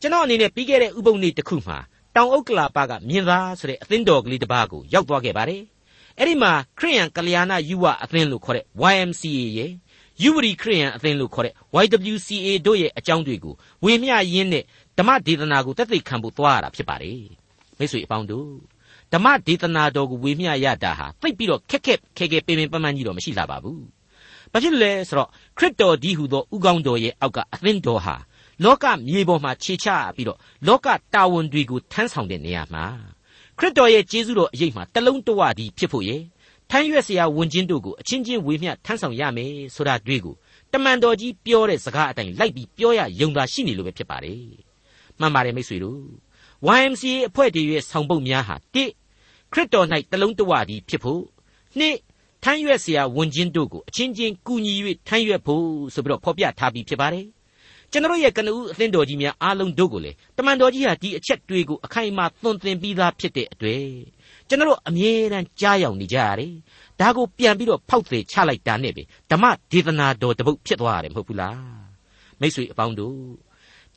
[0.00, 1.78] ကျွန်တော်အနေနဲ့ပြီးခဲ့တဲ့ဥပုံနေ့တစ်ခုမှာ
[2.16, 5.62] တောင်ဥက္ကလာပကမြင်သားဆိုတဲ့အသင်းတော်ကလေးတစ်ပါးကိုရောက်သွားခဲ့ပါတယ်
[6.18, 9.70] အဲ့ဒီမှာခရိယန်ကလျာဏယူဝအသင်းလို့ခေါ်တဲ့ YMCA ရဲ့
[10.22, 14.64] ယူဝရီခရိယန်အသင်းလို့ခေါ်တဲ့ YWCA တို့ရဲ့အကြောင်းတွေကိုဝေမျှရင်းနဲ့
[14.98, 17.20] ဓမ္မဒေသနာကိုတက်သိခံဖို့သွားရတာဖြစ်ပါတယ်
[17.78, 18.50] မိတ်ဆွေအပေါင်းတို့
[19.12, 23.95] ဓမ္မဒေသနာတော်ကိုဝေမျှရတာဟာသိပ်ပြီးတော့ခက်ခက်ခဲခဲပင်ပင်ပန်းပန်းကြီးတော့မရှိလာပါဘူး
[24.52, 28.16] ဘာဖြစ်လို့လဲဆိုတော့ခရစ်တော်ဒီဟုသောဥကောင်းတော်ရဲ့အောက်ကအသင်းတော်ဟာ
[28.64, 32.84] လောကမြေပေါ်မှာခြေချပြီးတော့လောကတာဝန်တွေကိုထမ်းဆောင်တဲ့နေရာမှာ
[33.58, 36.10] ခရစ်တော်ရဲ့ကျေးဇူးတော်အရေးမှာတလုံးတဝတည်းဖြစ်ဖို့ရ
[36.70, 40.34] ထမ်းရွက်စရာဝန်ချင်းတို့ကိုအချင်းချင်းဝေမျှထမ်းဆောင်ရမယ်ဆိုတာတွေ့ကို
[40.72, 44.40] တမန်တော်ကြီးပြောတဲ့စကားအတိုင်းလိုက်ပြီးပြောရယုံသာရှိနေလို့ပဲဖြစ်ပါတယ်။
[45.20, 46.00] မှန်ပါတယ်မိတ်ဆွေတို့
[46.78, 48.76] YMCA အဖွဲ့တွေရဲ့ဆောင်ပုဒ်များဟာ၁
[49.52, 51.22] ခရစ်တော်၌တလုံးတဝတည်းဖြစ်ဖို့
[51.78, 51.96] နှစ်
[52.43, 54.73] ထမ်းရွက်เสียဝန်ချင်းတို့ကိုအချင်းချင်းကူညီ၍
[55.07, 57.27] ထမ်းရွက်ဖို့ဆိုပြီးတော့ဖော်ပြထားပြီးဖြစ်ပါတယ်
[57.91, 63.85] ကျွန်တော်ရဲ့ကနဦးအသင်းတော်ကြီးများအားလုံးတို့ကိုလေတမန်တော်ကြီးဟာဒီအချက်တွေကိုအခိုင်အမာသွန်သင်ပြီးသားဖြစ်တဲ့အတွက်
[64.47, 66.53] ကျွန်တော်အမြဲတမ်းကြားရောက်နေကြရတယ်
[66.99, 71.59] ဒါကိုပြန်ပြီးတော့ဖောက်သေးချလိုက်တာနဲ့ပဲဓမ္မဒေသနာတော်တပုတ်ဖြစ်သွားရတယ်မဟုတ်ဘူးလား
[72.39, 73.17] မိတ်ဆွေအပေါင်းတို့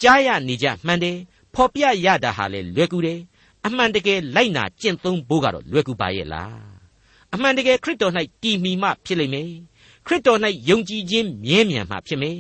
[0.03, 1.19] ကြားရနေကြမှန်တယ်
[1.55, 3.21] ဖော်ပြရတာဟာလေလွယ်ကူတယ်
[3.67, 6.78] အမှန်တကယ်လိုက်နာကျင့်သုံးဖို့ကတော့လွယ်ကူပါရဲ့လား
[7.34, 9.50] အမှန်တကယ်ခရစ်တော်၌တည်မီမှဖြစ်လိမ့်မယ်
[10.06, 12.38] ခရစ်တော်၌ယုံကြည်ခြင်းမြဲမြံမှဖြစ်မယ်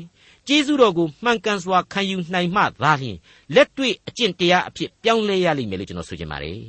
[0.47, 3.17] ကျေးဇူးတော်ကိုမှန်ကန်စွာခံယူနိုင်မှသာလျှင်
[3.55, 6.61] လက်တွေ့အကျင့်တရားအဖြစ်ပြောင်းလဲရလိမ့်မယ်လို့ကျွန်တော်ဆိုချင်ပါတယ်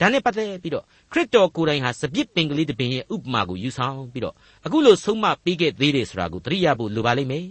[0.00, 4.34] ဒါနဲ့ပတ်သက်ပြီးတော့ခရစ်တော်ကိုယ်တိုင်ဟာစပြစ်ပင်ကလေးတစ်ပင်ရဲ့ဥပမာကိုယူဆောင်ပြီးတော့
[4.66, 7.46] အခုလိုဆုံးမပေးခဲ့သေးတယ်ဆိုတာကိုသတိရဖို့လိုပါလိမ့်မယ်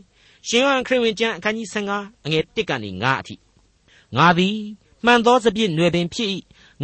[0.48, 3.36] ရှင်ယောဟန်ခရစ်ဝင်ကျမ်းအခန်းကြီး15အငယ်1ကနေ9အထိ
[4.18, 4.58] ငါသည်
[5.06, 6.30] မှန်သောစပြစ်နွယ်ပင်ဖြစ်၏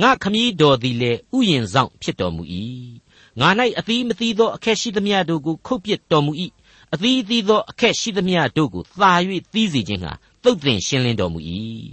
[0.01, 2.43] ငါခမည်းတော်သည်လည်းဥယျင်ဆောင်ဖြစ်တော်မူ၏
[3.41, 3.49] ငါ၌
[3.79, 6.31] အသီးမသီးသောအခက်ရှိသမျှတို့ကိုခုတ်ပစ်တော်မူ၏
[6.93, 9.11] အသီးသီးသောအခက်ရှိသမျှတို့ကိုသာ၍
[9.53, 11.39] သီးစေခြင်းဟာသုတ်သင်ရှင်းလင်းတော်မူ၏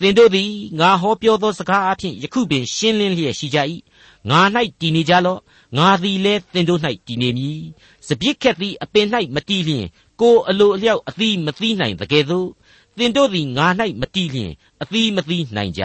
[0.00, 3.58] သင်တို့သည်ငါဟောပြောသောစကားအဖြစ်ယခုပင်ရှင်းလင်းလျက်ရှိကြ၏
[4.30, 4.40] ငါ၌
[4.80, 5.40] တည်နေကြလော့
[5.76, 7.60] ငါသည်လည်းသင်တို့၌တည်နေမည်
[8.08, 9.86] စပြစ်ခက်သည်အပင်၌မတည်လျင်
[10.20, 12.48] ကိုအလိုအလျောက်အသီးမသီးနိုင်တကယ်သို့
[12.98, 13.66] သင်တို့သည်ငါ၌
[14.00, 15.84] မတည်လျင်အသီးမသီးနိုင်ကြ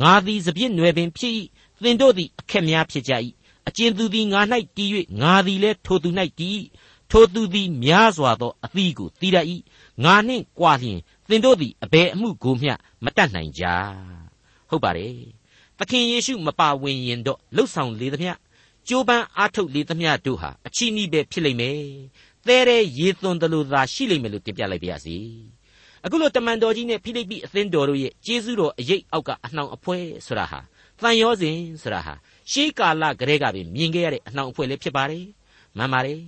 [0.00, 1.34] ငါသည်စပြစ်နွယ်ပင်ဖြစ်၏
[1.82, 3.12] သင်တို့သည်အခက်များဖြစ်ကြ၏
[3.70, 4.40] အကျဉ်သူသည်ငါ၌
[4.76, 6.08] တည်၍ငါသည်လည်းထိုသူ၌
[6.40, 6.60] တည်
[7.10, 9.36] ထိုသူသည်များစွာသောအသီးကိုတည်ရ၏
[10.04, 12.72] ငါနှင့်ကြွာလျင်သင်တို့သည်အဘယ်အမှုကိုမျှ
[13.04, 13.64] မတတ်နိုင်ကြ
[14.68, 15.14] ဟုတ်ပါတယ်
[15.78, 18.32] သခင်ယေရှုမပါဝင်ရင်တော့လှုပ်ဆောင်လေသမျှ
[18.88, 21.80] ကြိုးပမ်းအားထုတ်လေသမျှတို့ဟာအချီးနှီးပဲဖြစ်လိမ့်မယ်
[22.46, 25.16] သဲတဲ့ရေသွန်တလို့သာရှိလိမ့်မယ်လို့တင်ပြလိုက်ပါရစေ
[26.04, 30.60] အခုလိုတမန်တော်ကြီးနဲ့ဖိလိပ္ပိအသင်းတော်တို့ရဲ့ကျေးဇူးတော်အရေးအောက်ကအနှောင်အဖွဲဆိုတာဟာ
[31.00, 32.14] တန်ရောစဉ်ဆိုတာဟာ
[32.52, 35.26] ရှေးကာလကတည်းကပဲမြင်ခဲ့ရတဲ့အနှောင်အဖွဲလေးဖြစ်ပါတယ်
[35.76, 36.20] မှန်ပါတယ်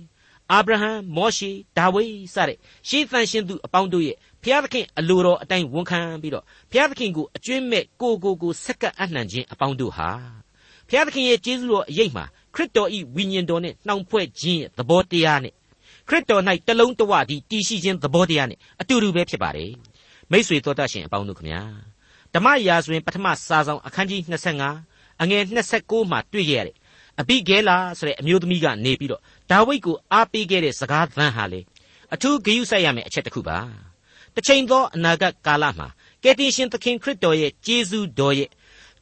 [0.51, 2.57] အာဗြဟံမောရှေဒါဝိစတဲ့
[2.89, 10.09] ရှေးသန်ရှင်သူအပေါင်းတို့ရဲ့ဘုရားသခင်အလိုတော်အတိုင်းဝန်ခံပြီးတော့ဘုရားသခင်ကိုအကျွင့်မဲ့ကိုကိုကိုဆက်ကပ်အနှံခြင်းအပေါင်းတို့ဟာ
[10.87, 15.53] ဘုရားသခင်ရဲ့ကျေးဇူးတော်အရေးမှာခရစ်တော်ဤဝိညာဉ်တော်နဲ့နှောင်ဖွဲ့ခြင်းရဲ့သဘောတရားနဲ့
[16.07, 19.71] ခရစ်တော်၌တလုံးတဝတည်တည်ရှိခြင်းသဘောတရားနဲ့အတူတူပဲဖြစ်ပါတယ်
[20.31, 21.61] မိษွေတော်တတ်ရှင်အပေါင်းတို့ခမညာ
[22.33, 25.43] ဓမ္မရာဇဝင်ပထမစာဆောင်အခန်းကြီး25 အငယ်
[25.77, 26.75] 29မှာတွေ့ရတဲ့
[27.19, 29.21] အဘိဂဲလာဆိုတဲ့အမျိုးသမီးကနေပြီးတော့
[29.51, 31.61] ဒါဝိဒ်ကိုအားပေးခဲ့တဲ့စကားသံဟာလေ
[32.13, 33.57] အထူးဂရုစိုက်ရမယ့်အချက်တစ်ခုပါ
[34.35, 35.87] တစ်ချိန်သောအနာဂတ်ကာလမှာ
[36.23, 38.49] ကယ်တင်ရှင်သခင်ခရစ်တော်ရဲ့ကျေးဇူးတော်ရဲ့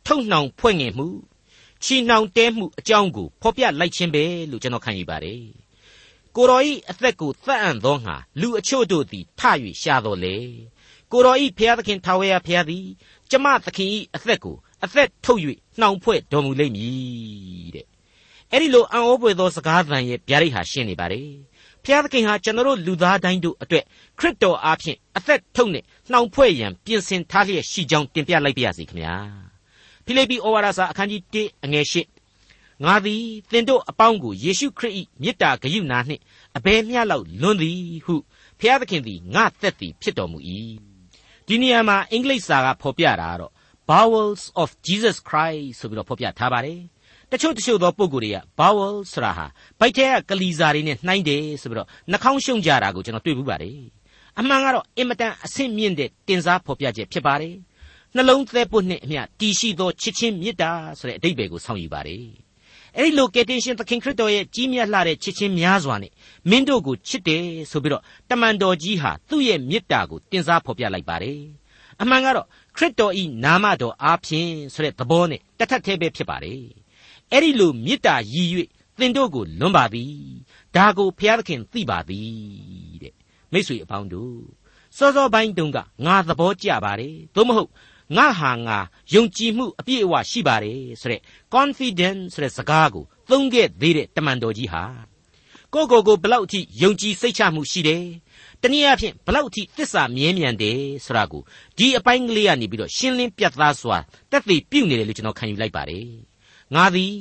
[0.05, 1.07] ထုတ်နှောင်ဖွဲ့ငင်မှု
[1.83, 5.43] ချီနှောင်တဲမှုအကြောင်းကိုဖော်ပြလိုက်ခြင်းပဲလို့ကျွန်တော်ခံယူပါတယ်
[6.35, 9.41] ကိုတော်ဤအသက်ကိုသတ်အံ့သောငါလူအချို့တို့သည်ထ၍
[9.81, 10.35] ရှာတော်လေ
[11.11, 12.87] ကိုတော်ဤဖျားသခင်ထာဝရဖျားသည်
[13.31, 15.39] ကျမသခင်ဤအသက်ကို အသက်ထုတ်၍
[15.79, 17.85] နှောင်ဖွဲ့တော်မူလိမ့်မည်တဲ့
[18.51, 21.29] အဲ့ဒီလိုအံ့ဩဖွယ်သောစကားသံရဲ့ဗျာဒိတ်ဟာရှင်းနေပါတယ်
[21.85, 23.85] ဖျားသခင်ဟာကျွန်တော်လူသားတိုင်းတို့အတွက်
[24.19, 29.15] ခရစ်တော်အားဖြင့်အသက်ထုတ်နဲ့နှောင်ဖွဲ့ရန်ပြင်ဆင်ထားလျက်ရှိကြောင်းတင်ပြလိုက်ပါရစေခင်ဗျာ
[30.05, 31.85] ဖိလိပ္ပိဩဝါဒစာအခန်းကြီး1အငယ်
[32.33, 36.21] 8ငါသည်သင်တို့အပေါင်းကိုယေရှုခရစ်၏မေတ္တာဂရုဏာနှင့်
[36.57, 38.15] အဘယ်မျှလောက်လွန်းသည်ဟု
[38.59, 40.39] ဖျားသခင်သည်ငါသက်သည်ဖြစ်တော်မူ၏
[41.47, 43.51] ဒီနေရာမှာအင်္ဂလိပ်စာကဖော်ပြတာကတော့
[43.89, 46.79] bowels of Jesus Christ ဆိုပြီးတော့ဖော်ပြထားပါတယ်
[47.31, 49.45] တချို့တချို့သောပုံကိုယ်တွေက bowel ဆိုတာဟာ
[49.79, 53.77] ဗိုက်ထဲကကလီစာတွေနဲ့နှိုင်းတယ်ဆိုပြီးတော့နှာခေါင်းရှုံကြတာကိုကျွန်တော်တွေ့ဘူးပါတယ်
[54.39, 57.55] အမှန်ကတော့အင်မတန်အဆင့်မြင့်တဲ့တင်စားဖော်ပြချက်ဖြစ်ပါတယ်
[58.15, 62.25] နှလုံးသဲပွတ်နှင့်အမျှတည်ရှိသောချစ်ချင်းမေတ္တာဆိုတဲ့အဓိပ္ပာယ်ကိုဆောင်ယူပါတယ်
[62.97, 66.11] အဲ့ဒီလိုကယ်တင်ရှင်သခင်ခရစ်တော်ရဲ့ကြီးမြတ်လှတဲ့ချစ်ချင်းများစွာနဲ့
[66.49, 71.39] မင်းတို့ကိုချစ်တယ်ဆိုပြီးတော့တမန်တော်ကြီးဟာသူ့ရဲ့မေတ္တာကိုတင်စားဖော်ပြလိုက်ပါတယ်
[72.01, 76.63] အမှန်ကတော့ ခရစ်တော်ဤနာမတော်အားဖြင့်ဆိုတဲ့သဘောနဲ့တထက်သေးပဲဖြစ်ပါတယ်
[77.31, 78.49] အဲ့ဒီလိုမေတ္တာရည်၍
[78.99, 80.15] သင်တို့ကိုလွန်ပါသည်
[80.75, 82.31] ဒါကိုဘုရားသခင်သိပါသည်
[83.03, 83.13] တဲ့
[83.51, 84.37] မိတ်ဆွေအပေါင်းတို့
[84.97, 87.69] စောစောပိုင်းတုန်းကငါသဘောကျပါတယ်သို့မဟုတ်
[88.17, 88.77] ငါဟာငါ
[89.13, 91.21] ယုံကြည်မှုအပြည့်အဝရှိပါတယ်ဆိုတဲ့
[91.53, 94.83] confidence ဆိုတဲ့စကားကိုသုံးခဲ့သေးတဲ့တမန်တော်ကြီးဟာ
[95.73, 98.05] ကိုကိုကိုဘလောက်အထိယုံကြည်စိတ်ချမှုရှိတယ်
[98.61, 101.41] တနည်းအားဖြင့်ဘလောက်အထိသစ္စာမြဲမြံတယ်ဆိုတာကို
[101.77, 103.97] ဒီအပိုင်းကလေးကနေပြီးတော့ရှင်းလင်းပြတ်သားစွာ
[104.31, 106.07] တက်သေးပြုတ်နေတယ်လို့ကျွန်တော်ခံယူလိုက်ပါတယ်
[106.75, 107.15] ငါသည်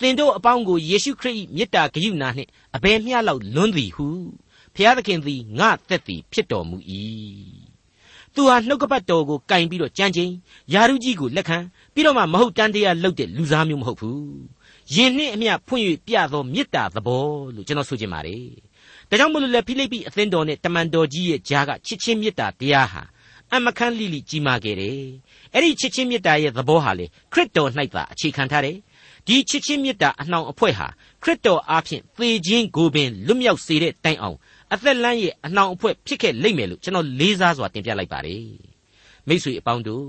[0.00, 4.06] သင်တို့အပေါင်းကိုယေရှုခရစ်၏မေတ္တာဂရုဏာနှင့်အဘယ်မျှလောက်လွန်းသည်ဟု
[4.74, 6.76] ဖျားသခင်သည်ငါသက်သည်ဖြစ်တော်မူ၏
[8.34, 10.32] သူဟာနှုတ်ကပတ်တော်ကိုကင်ပြီးတော့ကြမ်းချင်း
[10.72, 11.58] ယာရုကြီးကိုလက်ခံ
[11.94, 14.32] ပြီးတော့မှမဟုတ်တန်းတရားလုပ်တဲ့လူစားမျိုးမဟုတ်ဘူး
[14.94, 18.44] ယင်နှင့်အမျှဖွင့်၍ပြသောမေတ္တာသဘောလို့ကျွန်တော်ဆိုချင်ပါတယ်
[19.12, 23.02] ဒါကြောင့်မလို့လေဖိလိပ္ပိအသင်းတော်နဲ့တမန်တော်ကြီးရဲ့ကြားကချစ်ချင်းမေတ္တာတရားဟာ
[23.52, 25.02] အမခန်းလိလိကြီးမားခဲ့တယ်
[25.52, 28.76] အဲ့ဒီချစ်ချင်းမေတ္တာရဲ့သဘောဟာလေခရစ်တော်၌သာအခြေခံထားတယ်
[29.26, 30.86] ဒီချစ်ချင်းမေတ္တာအနှောင်အဖွဲ့ဟာ
[31.22, 34.36] ခရစ်တော်အားဖြင့်သေခြင်းကိုပင်လွတ်မြောက်စေတဲ့တိုင်အောင်
[34.72, 38.46] အသက်လမ်းရဲ့အနှောင်အဖွဲ့ဖြစ်ခဲ့လိမ့်မယ်လို့ကျွန်တော်လေးစားစွာတင်ပြလိုက်ပါတယ်
[39.28, 40.06] မိတ်ဆွေအပေါင်းတို့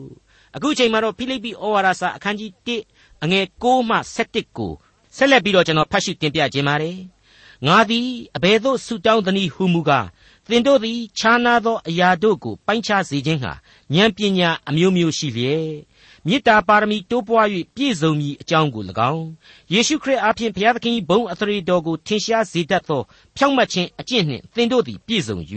[0.56, 4.72] အခုချိန်မှာတော့ဖိလိပ္ပိဩဝါဒစာအခန်းကြီး1အငယ်6မှ7ကို
[5.18, 6.98] ဆက်လက်ပြီးတော့ကျွန်တော်ဖတ်ရှုတင်ပြခြင်းပါတယ်
[7.68, 10.08] ငါသည်အဘယ်သို့ဆုတောင်းသနည်းဟုမူကား
[10.50, 13.54] သင်တို့သည်ခြားနာသောအရာတို့ကိုပိုင်းခြားစေခြင်းဟာ
[13.94, 15.68] ဉာဏ်ပညာအမျိုးမျိုးရှိလျက်
[16.28, 19.28] မေတ္တာပါရမီတိုးပွား၍ပြည့်စုံမည်အကြောင်းကို၎င်း
[19.74, 23.02] ယေရှုခရစ်အားဖြင့်ဘုရားသခင်ဘုန်းအသရေတော်ကိုထင်ရှားစေတတ်သော
[23.36, 25.38] ဖြောင့်မတ်ခြင်းအကျင့်နှင့်သင်တို့သည်ပြည့်စုံ၍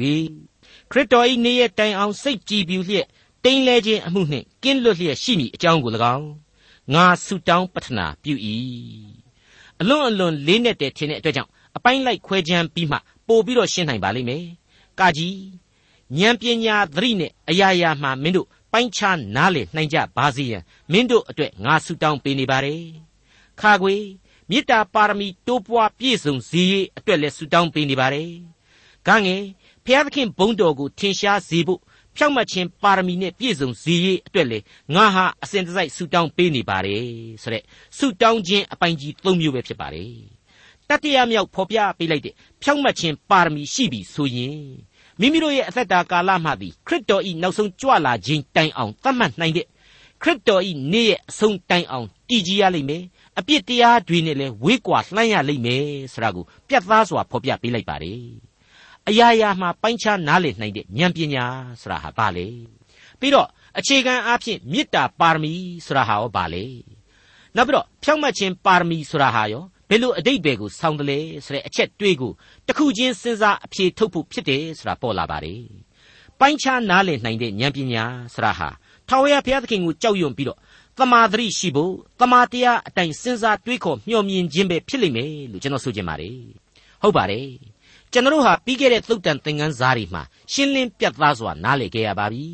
[0.91, 3.07] ခရစ်တော်၏နေရတိုင်အောင်စိတ်ကြည်ပြူလျက်
[3.45, 6.29] တိမ်လဲခြင်းအမှုနှင့်ကင်းလွတ်လျက်ရှိမည်အကြောင်းကို၎င်း
[6.95, 8.35] ငါဆုတောင်းပတနာပြု၏
[9.81, 14.45] အလွန်အလွန်လေးနက်တဲ့ထင်တဲ့အတွက်ကြောင့် အပိုင်းလိုက်ခွဲခြမ်းပြီးမှပို့ပြီးတော့ရှင်းနိုင်ပါလိမ့်မယ်။
[15.01, 15.39] ကာကြီး
[16.19, 20.63] ဉာဏ်ပညာသတိနဲ့အရာရာမှမင်းတို့ပိုင်းခြားနားလေနှိုင်ကြပါစေရန်
[20.93, 22.83] မင်းတို့အတွက်ငါဆုတောင်းပေးနေပါတယ်။
[23.61, 23.95] ခါခွေ
[24.51, 28.31] မေတ္တာပါရမီတိုးပွားပြည့်စုံစေရအတွက်လည်းဆုတောင်းပေးနေပါတယ်။
[29.09, 29.45] ကငယ်
[29.85, 31.81] ဖျားသခင်ဘုန်းတော်ကိုထင်ရှားစေဖို့
[32.17, 34.59] ဖြောက်မှတ်ခြင်းပါရမီနဲ့ပြည့်စုံစေရအတွက်လေ
[34.95, 37.05] ငါဟာအစဉ်တစိုက်ဆုတောင်းပေးနေပါတယ်
[37.43, 37.63] ဆိုတဲ့
[37.99, 40.36] ဆုတောင်းခြင်းအပိုင်းကြီး၃မျိုးပဲဖြစ်ပါတယ်
[40.91, 44.61] တတိယမြောက်ဖော်ပြပေးလိုက်တဲ့ဖြောက်မှတ်ခြင်းပါရမီရှိပြီဆိုရင်
[45.21, 49.67] မိမိတို့ရဲ့အသက်တာကာလမှသည်ခရစ်တော်ဤနောက်ဆုံးကြွလာခြင်းတိုင်အောင်သတ်မှတ်နိုင်တဲ့
[50.23, 53.03] ခရစ်တော်ဤနေ့ရဲ့အဆုံးတိုင်အောင်တည်ကြည်ရလိမ့်မယ်
[53.39, 58.21] အပြစ်တရားတွေနဲ့လည်းဝေးကွာလှမ်းရလိမ့်မယ်ဆိုတာကိုပြတ်သားစွာဖော်ပြပေးလိုက်ပါတယ်
[59.09, 61.45] အရာရာမှာပိုင်းခြားနားလည်နိုင်တဲ့ဉာဏ်ပညာ
[61.81, 62.47] ဆိုတာဟာဘာလဲ
[63.21, 65.53] ပြီးတော့အခြေခံအားဖြင့်မေတ္တာပါရမီ
[65.87, 66.65] ဆိုတာဟာရောဘာလဲ
[67.57, 72.33] နောက်ပြီးတော့ဖြောင့်မတ်ခြင်းပါရမီဆိုတာဟာရော ဘယ်လိုအတိတ်ဘယ်ကိုဆောင်းတယ်လဲဆိုတဲ့အချက်တွေးကို
[72.69, 75.63] တခုချင်းစဉ်းစားအဖြေထုတ်ဖို့ဖြစ်တယ်ဆိုတာပေါ်လာပါတယ်
[76.41, 78.69] ပိုင်းခြားနားလည်နိုင်တဲ့ဉာဏ်ပညာဆိုတာဟာ
[79.09, 80.59] ထာဝရဘုရားသခင်ကိုကြောက်ရွံ့ပြီးတော့
[80.99, 86.39] သမာဓိရှိဖို့သမာတရားအတိုင်းစဉ်းစားတွေးခေါ်မျှော်မြင်ခြင်းပဲဖြစ်လိမ့်မယ်လို့ကျွန်တော်ဆိုချင်ပါတယ်
[87.03, 87.49] ဟုတ်ပါတယ်
[88.13, 90.23] ကျွန်တော်ဟာပြီးခဲ့တဲ့သုတ်တန်သင်ခန်းစာတွေမှာ
[90.53, 92.47] ရှင်းလင်းပြတ်သားစွာနားလည်ခဲ့ရပါပြီ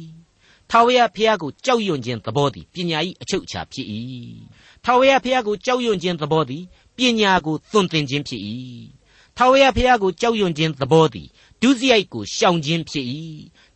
[0.70, 3.86] ထာဝရဘုရားကိုကြောက်ရွံ့ခြင်းသဘောသည်ပညာ၏အချုပ်အခြာဖြစ်၏
[4.84, 6.62] ထာဝရဘုရားကိုကြောက်ရွံ့ခြင်းသဘောသည်
[6.96, 8.42] ပညာကိုသွန်သင်ခြင်းဖြစ်၏
[9.36, 11.28] ထာဝရဘုရားကိုကြောက်ရွံ့ခြင်းသဘောသည်
[11.62, 13.06] ဒုစရိုက်ကိုရှောင်ခြင်းဖြစ်၏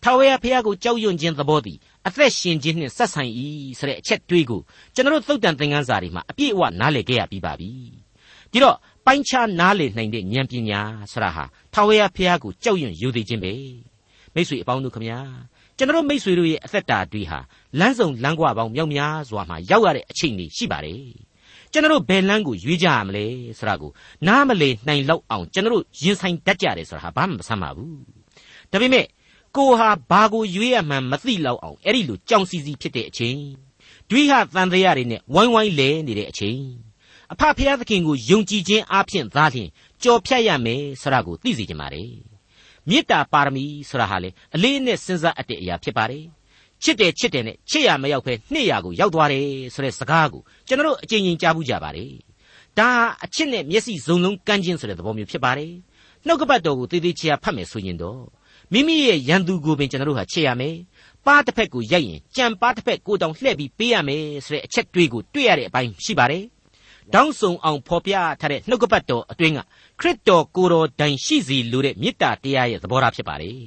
[0.02, 3.32] ထာဝရဘုရားကိုကြောက်ရွံ့ခြင်းသဘောသည်အသက်ရှင်ခြင်းနှင့်ဆက်ဆိုင်၏
[3.78, 4.60] ဆိုတဲ့အချက်တွေးကို
[4.94, 7.70] ကျွန်တော်သုတ်တန်သင်ခန်းစာတွေမှာအပြည့်အဝနားလည်ခဲ့ရပြီးပါပြီ
[8.52, 8.76] ဒီတော့
[9.06, 10.80] ပိုင်းခြားနားလည်နိုင်တဲ့ဉာဏ်ပညာ
[11.12, 13.52] ဆရာဟာထာဝရဘုရားကိုကြောက်ရွံ့ယူသေးခြင်းပဲ
[14.34, 15.20] မိတ်ဆွေအပေါင်းတို့ခမညာ
[15.76, 17.38] ကျွန်တော်မိတ်ဆွေတို့ရဲ့အသက်တာတွေဟာ
[17.78, 21.02] လမ်းစုံလမ်းကွာပေါင်းမြောက်များစွာမှာရောက်ရတဲ့အချိန်တွေရှိပါတယ်
[21.72, 23.24] ကျွန်တော်ဘယ်လမ်းကိုရွေးကြရမလဲ
[23.58, 23.90] ဆိုတာကို
[24.26, 27.96] နားမလည်နိုင်လောက်အောင်ကျွန်တော်ရင်ဆိုင်တတ်ကြတယ်ဆိုတာဟာဘာမှမဆမ်းပါဘူး
[28.70, 29.06] ဒါပေမဲ့
[29.56, 33.40] ကိုဟာဘာကိုရွေးရမှန်းမသိလောက်အောင်အဲ့ဒီလိုကြောင်စီစီဖြစ်တဲ့အချိန်
[34.10, 36.60] ဒွိဟတန်တရားတွေနဲ့ဝိုင်းဝိုင်းလဲနေတဲ့အချိန်
[37.32, 39.68] အဖဖျားသခင်ကိုယုံကြည်ခြင်းအပြင်သားလျှင်
[40.02, 42.10] ကြော်ဖြတ်ရမယ်ဆိုတာကိုသိစေချင်ပါတယ်
[42.88, 46.24] မေတ္တာပါရမီဆိုတာဟာလေအလေးနဲ့စဉ်းစားအပ်တဲ့အရာဖြစ်ပါတယ်
[46.82, 52.12] ချစ်တယ်ချစ်တယ်နဲ့ချစ်ရမရောက်ဖဲနှစ်ရာကိုရောက်သွားတယ်ဆိုတဲ့စကားကိုကျွန်တော်အကြိမ်ကြိမ်ကြားဘူးကြပါတယ်
[52.78, 52.88] ဒါ
[53.24, 55.72] အချစ်နဲ့မျက်စိစုံလုံးကန်းခြင်းဆိုတဲ့သဘောမျိုးဖြစ်ပါတယ်
[56.26, 58.22] နှုတ်ကပတ်တော်ကိုတည်တည်ချာဖတ်မယ်ဆိုရင်တော့
[58.72, 60.76] မိမိရဲ့ရန်သူကိုပင်ကျွန်တော်တို့ဟာချစ်ရမယ်
[61.26, 66.44] ပါးတစ်ဖက်ကိုရိုက်ရင်ကြံပါးတစ်ဖက်ကိုတောင်လှည့်ပြီးပေးရမယ်ဆိုတဲ့အချက်တွေးကိုတွေ့ရတဲ့အပိုင်းရှိပါတယ်
[67.14, 69.60] တောင်းဆုံအောင်ဖော်ပြထားတဲ့နှုတ်ကပတ်တော်အတွင်းက
[70.00, 73.60] ခရစ်တော်ကိုယ်တော်တိုင်ရှိစီလိုတဲ့မေတ္တာတရားရဲ့သဘောထားဖြစ်ပါတယ်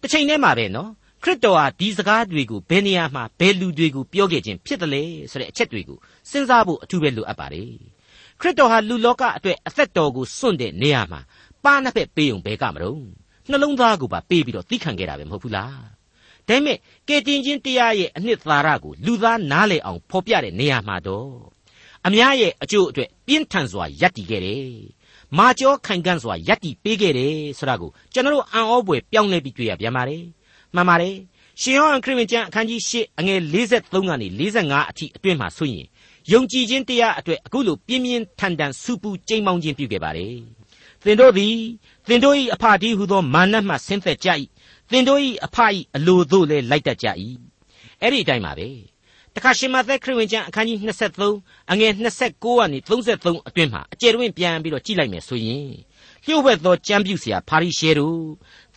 [0.00, 0.90] တစ်ချိန်တည်းမှာပဲနော်
[1.22, 5.98] ခရစ်တော်ဟာဒီစကားတွေကိုဘယ်နေရာမှာဘယ်လူတွေကိုပြောခဲ့ခြင်းဖြစ်တယ်လဲဆိုတဲ့အချက်တွေကို
[6.30, 7.70] စဉ်းစားဖို့အထူးပဲလိုအပ်ပါတယ်
[8.40, 11.20] ခရစ်တော်ဟာလူလောကအတွက်အသက်တော်ကိုစွန့်တဲ့နေရာမှာ
[11.64, 13.02] ပါနှစ်ဖက်ပေးုံဘဲကမလို့
[13.50, 15.84] နှလုံးသားကိုပါပေးပြီးတော့သိခံခဲ့တာပဲမဟုတ်ဘူးလားဒါ
[16.48, 21.30] ပေမဲ့ကယ်တင်ခြင်းတရားရဲ့အနှစ်သာရကိုလူသားနားလည်အောင်ဖော်ပြတဲ့နေရာမှာတော့
[22.06, 24.66] အများရဲ့အကျိုးအတွက်ပြင်းထန်စွာယက်တည်ခဲ့တယ်။
[25.38, 30.22] မာကျောခိုင်ခန့်စွာယက်တည်ပေးခဲ့တယ်ဆိုတာကိုကျွန်တော်တို့အံ့ဩဖွယ်ပြောင်းလဲပြီးတွေ့ရပြန်ပါတယ်။
[30.74, 31.16] မှန်ပါတယ်။
[31.60, 35.86] ရှင်ယောဟန်ခရစ်ဝင်ကျမ်းအခန်းကြီး၈အငယ်53ကနေ45အထိအတွင်းမှာဆိုရင်
[36.32, 40.36] ယုံကြည်ခြင်းတရားအတွက်အခုလိုပြင်းပြင်းထန်ထန်ဆူပူကြိမ်မောင်းခြင်းပြုခဲ့ပါတယ်။
[41.04, 41.56] သင်တို့သည်
[42.08, 44.28] သင်တို့၏အဖဒီဟုသောမာနမှဆင်းသက်ကြ၏
[44.90, 45.56] သင်တို့၏အဖ၏
[45.96, 47.06] အလိုသို့လည်းလိုက်တတ်ကြ၏
[48.00, 48.68] အဲ့ဒီအတိုင်းပါပဲ
[49.34, 50.78] တခါရှင်မသက်ခရစ်ဝင်ကျမ်းအခန်းကြီး
[51.24, 55.68] 23အငယ်29ကနေ33အတွင်းမှာအကျယ်တွင်ပြန်ပြီးတော့ကြည့်လိုက်မယ်ဆိုရင်
[56.25, 58.21] လျှို့ဝှက်သောကြမ်းပြုเสียပါရိရှဲတို့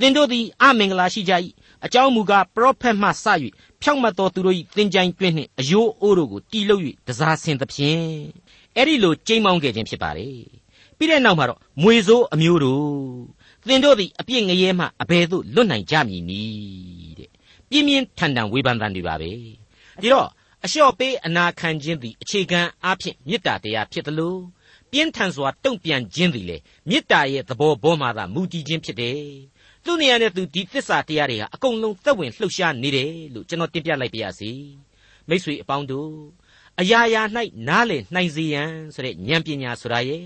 [0.00, 1.33] သင်တို့သည်အမင်္ဂလာရှိကြ၏
[1.85, 3.11] အကြောင်းမူကားပရောဖက်မှစ၍
[3.83, 8.07] ဖြောက်မတ်သောသူတို့၏သင်ချိုင်းတွင်နှင့်အယိုးအိုးတို့ကိုတီးလုပ်၍တစားဆင်သဖြင့်
[8.76, 10.38] အဲ့ဒီလိုကြိမ်မောင်းခဲ့ခြင်းဖြစ်ပါတယ်
[10.98, 12.87] ပြီးတဲ့နောက်မှာတော့မွေဆိုးအမျိုးတို့
[13.66, 17.30] သင်တို့သည်အပြစ်ငရဲမှအဘယ်သို့လွတ်နိုင်ကြမည်နည်းတဲ့
[17.70, 19.30] ပြင်းပြင်းထန်ထန်ဝေဖန်တန်တွေပါပဲ
[20.02, 20.28] ဒီတော့
[20.64, 24.40] အလျှော့ပေးအနာခံခြင်းသည်အခြေခံအားဖြင့်မေတ္တာတရားဖြစ်တယ်လို့
[24.91, 26.58] ပြင်းထန်စွာတုံ့ပြန်ခြင်းသည်လေ
[26.89, 29.19] မေတ္တာရဲ့သဘောဘောမှသာမူတည်ခြင်းဖြစ်တယ်
[29.86, 34.52] သူနေရာနဲ့သူဒီသစ္စာတရားတွေဟာအကုန်လုံးသက်ဝင်လှုပ်ရှားနေတယ်လို့ကျွန်တော်တင်ပြလိုက်ပါရစေ
[35.30, 36.12] မိษွေအပေါင်းတို့
[36.80, 37.21] အရာရာ၌
[37.67, 40.23] နားလေနှိုင်စေရန်ဆိုတဲ့ဉာဏ်ပညာဆိုတာရဲ့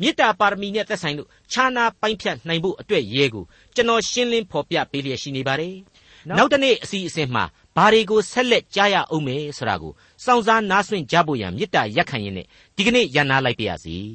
[0.00, 5.74] မေတ္တာပါရမီနဲ့သက်ဆိုင်လို့ခြားနာပိုင်းဖြတ်နိုင်ဖို့အတွက်ရဲကိုကျွန်တော်ရှင်းလင်းဖော်ပြပေးလျက်ရှိနေပါတယ်။
[6.38, 7.44] နောက်တနေ့အစီအစဉ်မှာ
[7.76, 9.92] ဘာတွေကိုဆက်လက်ကြားရအောင်မယ်ဆိုတာကို
[10.24, 12.46] စောင့်စားနားဆွင့်ကြဖို့ရန်မေတ္တာရက်ခံရင်းနဲ့
[12.78, 13.98] ဒီကနေ့ရန်နာလိုက်ပါရစေ။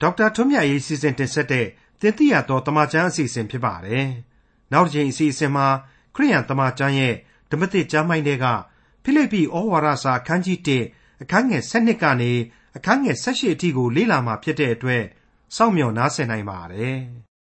[0.00, 1.66] ဒေါက်တာထွန်းမြတ်ရေးစီစဉ်တင်ဆက်တဲ့
[2.00, 4.04] တင်ပြတော်တမချန်းအစီအစဉ်ဖြစ်ပါတယ်။
[4.72, 5.66] နောက်တစ်ချိန်အစီအစဉ်မှာ
[6.14, 7.14] ခရိယန်တမချန်းရဲ့
[7.50, 8.46] ဓမ္မသစ်ကျမ်းပိုင်းတွေက
[9.02, 10.58] ဖိလိပ္ပိဩဝါဒစာအခန်းကြီး
[10.92, 12.32] 1အခန်းငယ်7ကနေ
[12.76, 15.02] အခန်းငယ်၁၈အထိကိုလေ့လာမှာဖြစ်တဲ့အတွက်
[15.56, 16.96] စောင့်မျှော်နားဆင်နိုင်ပါတယ်။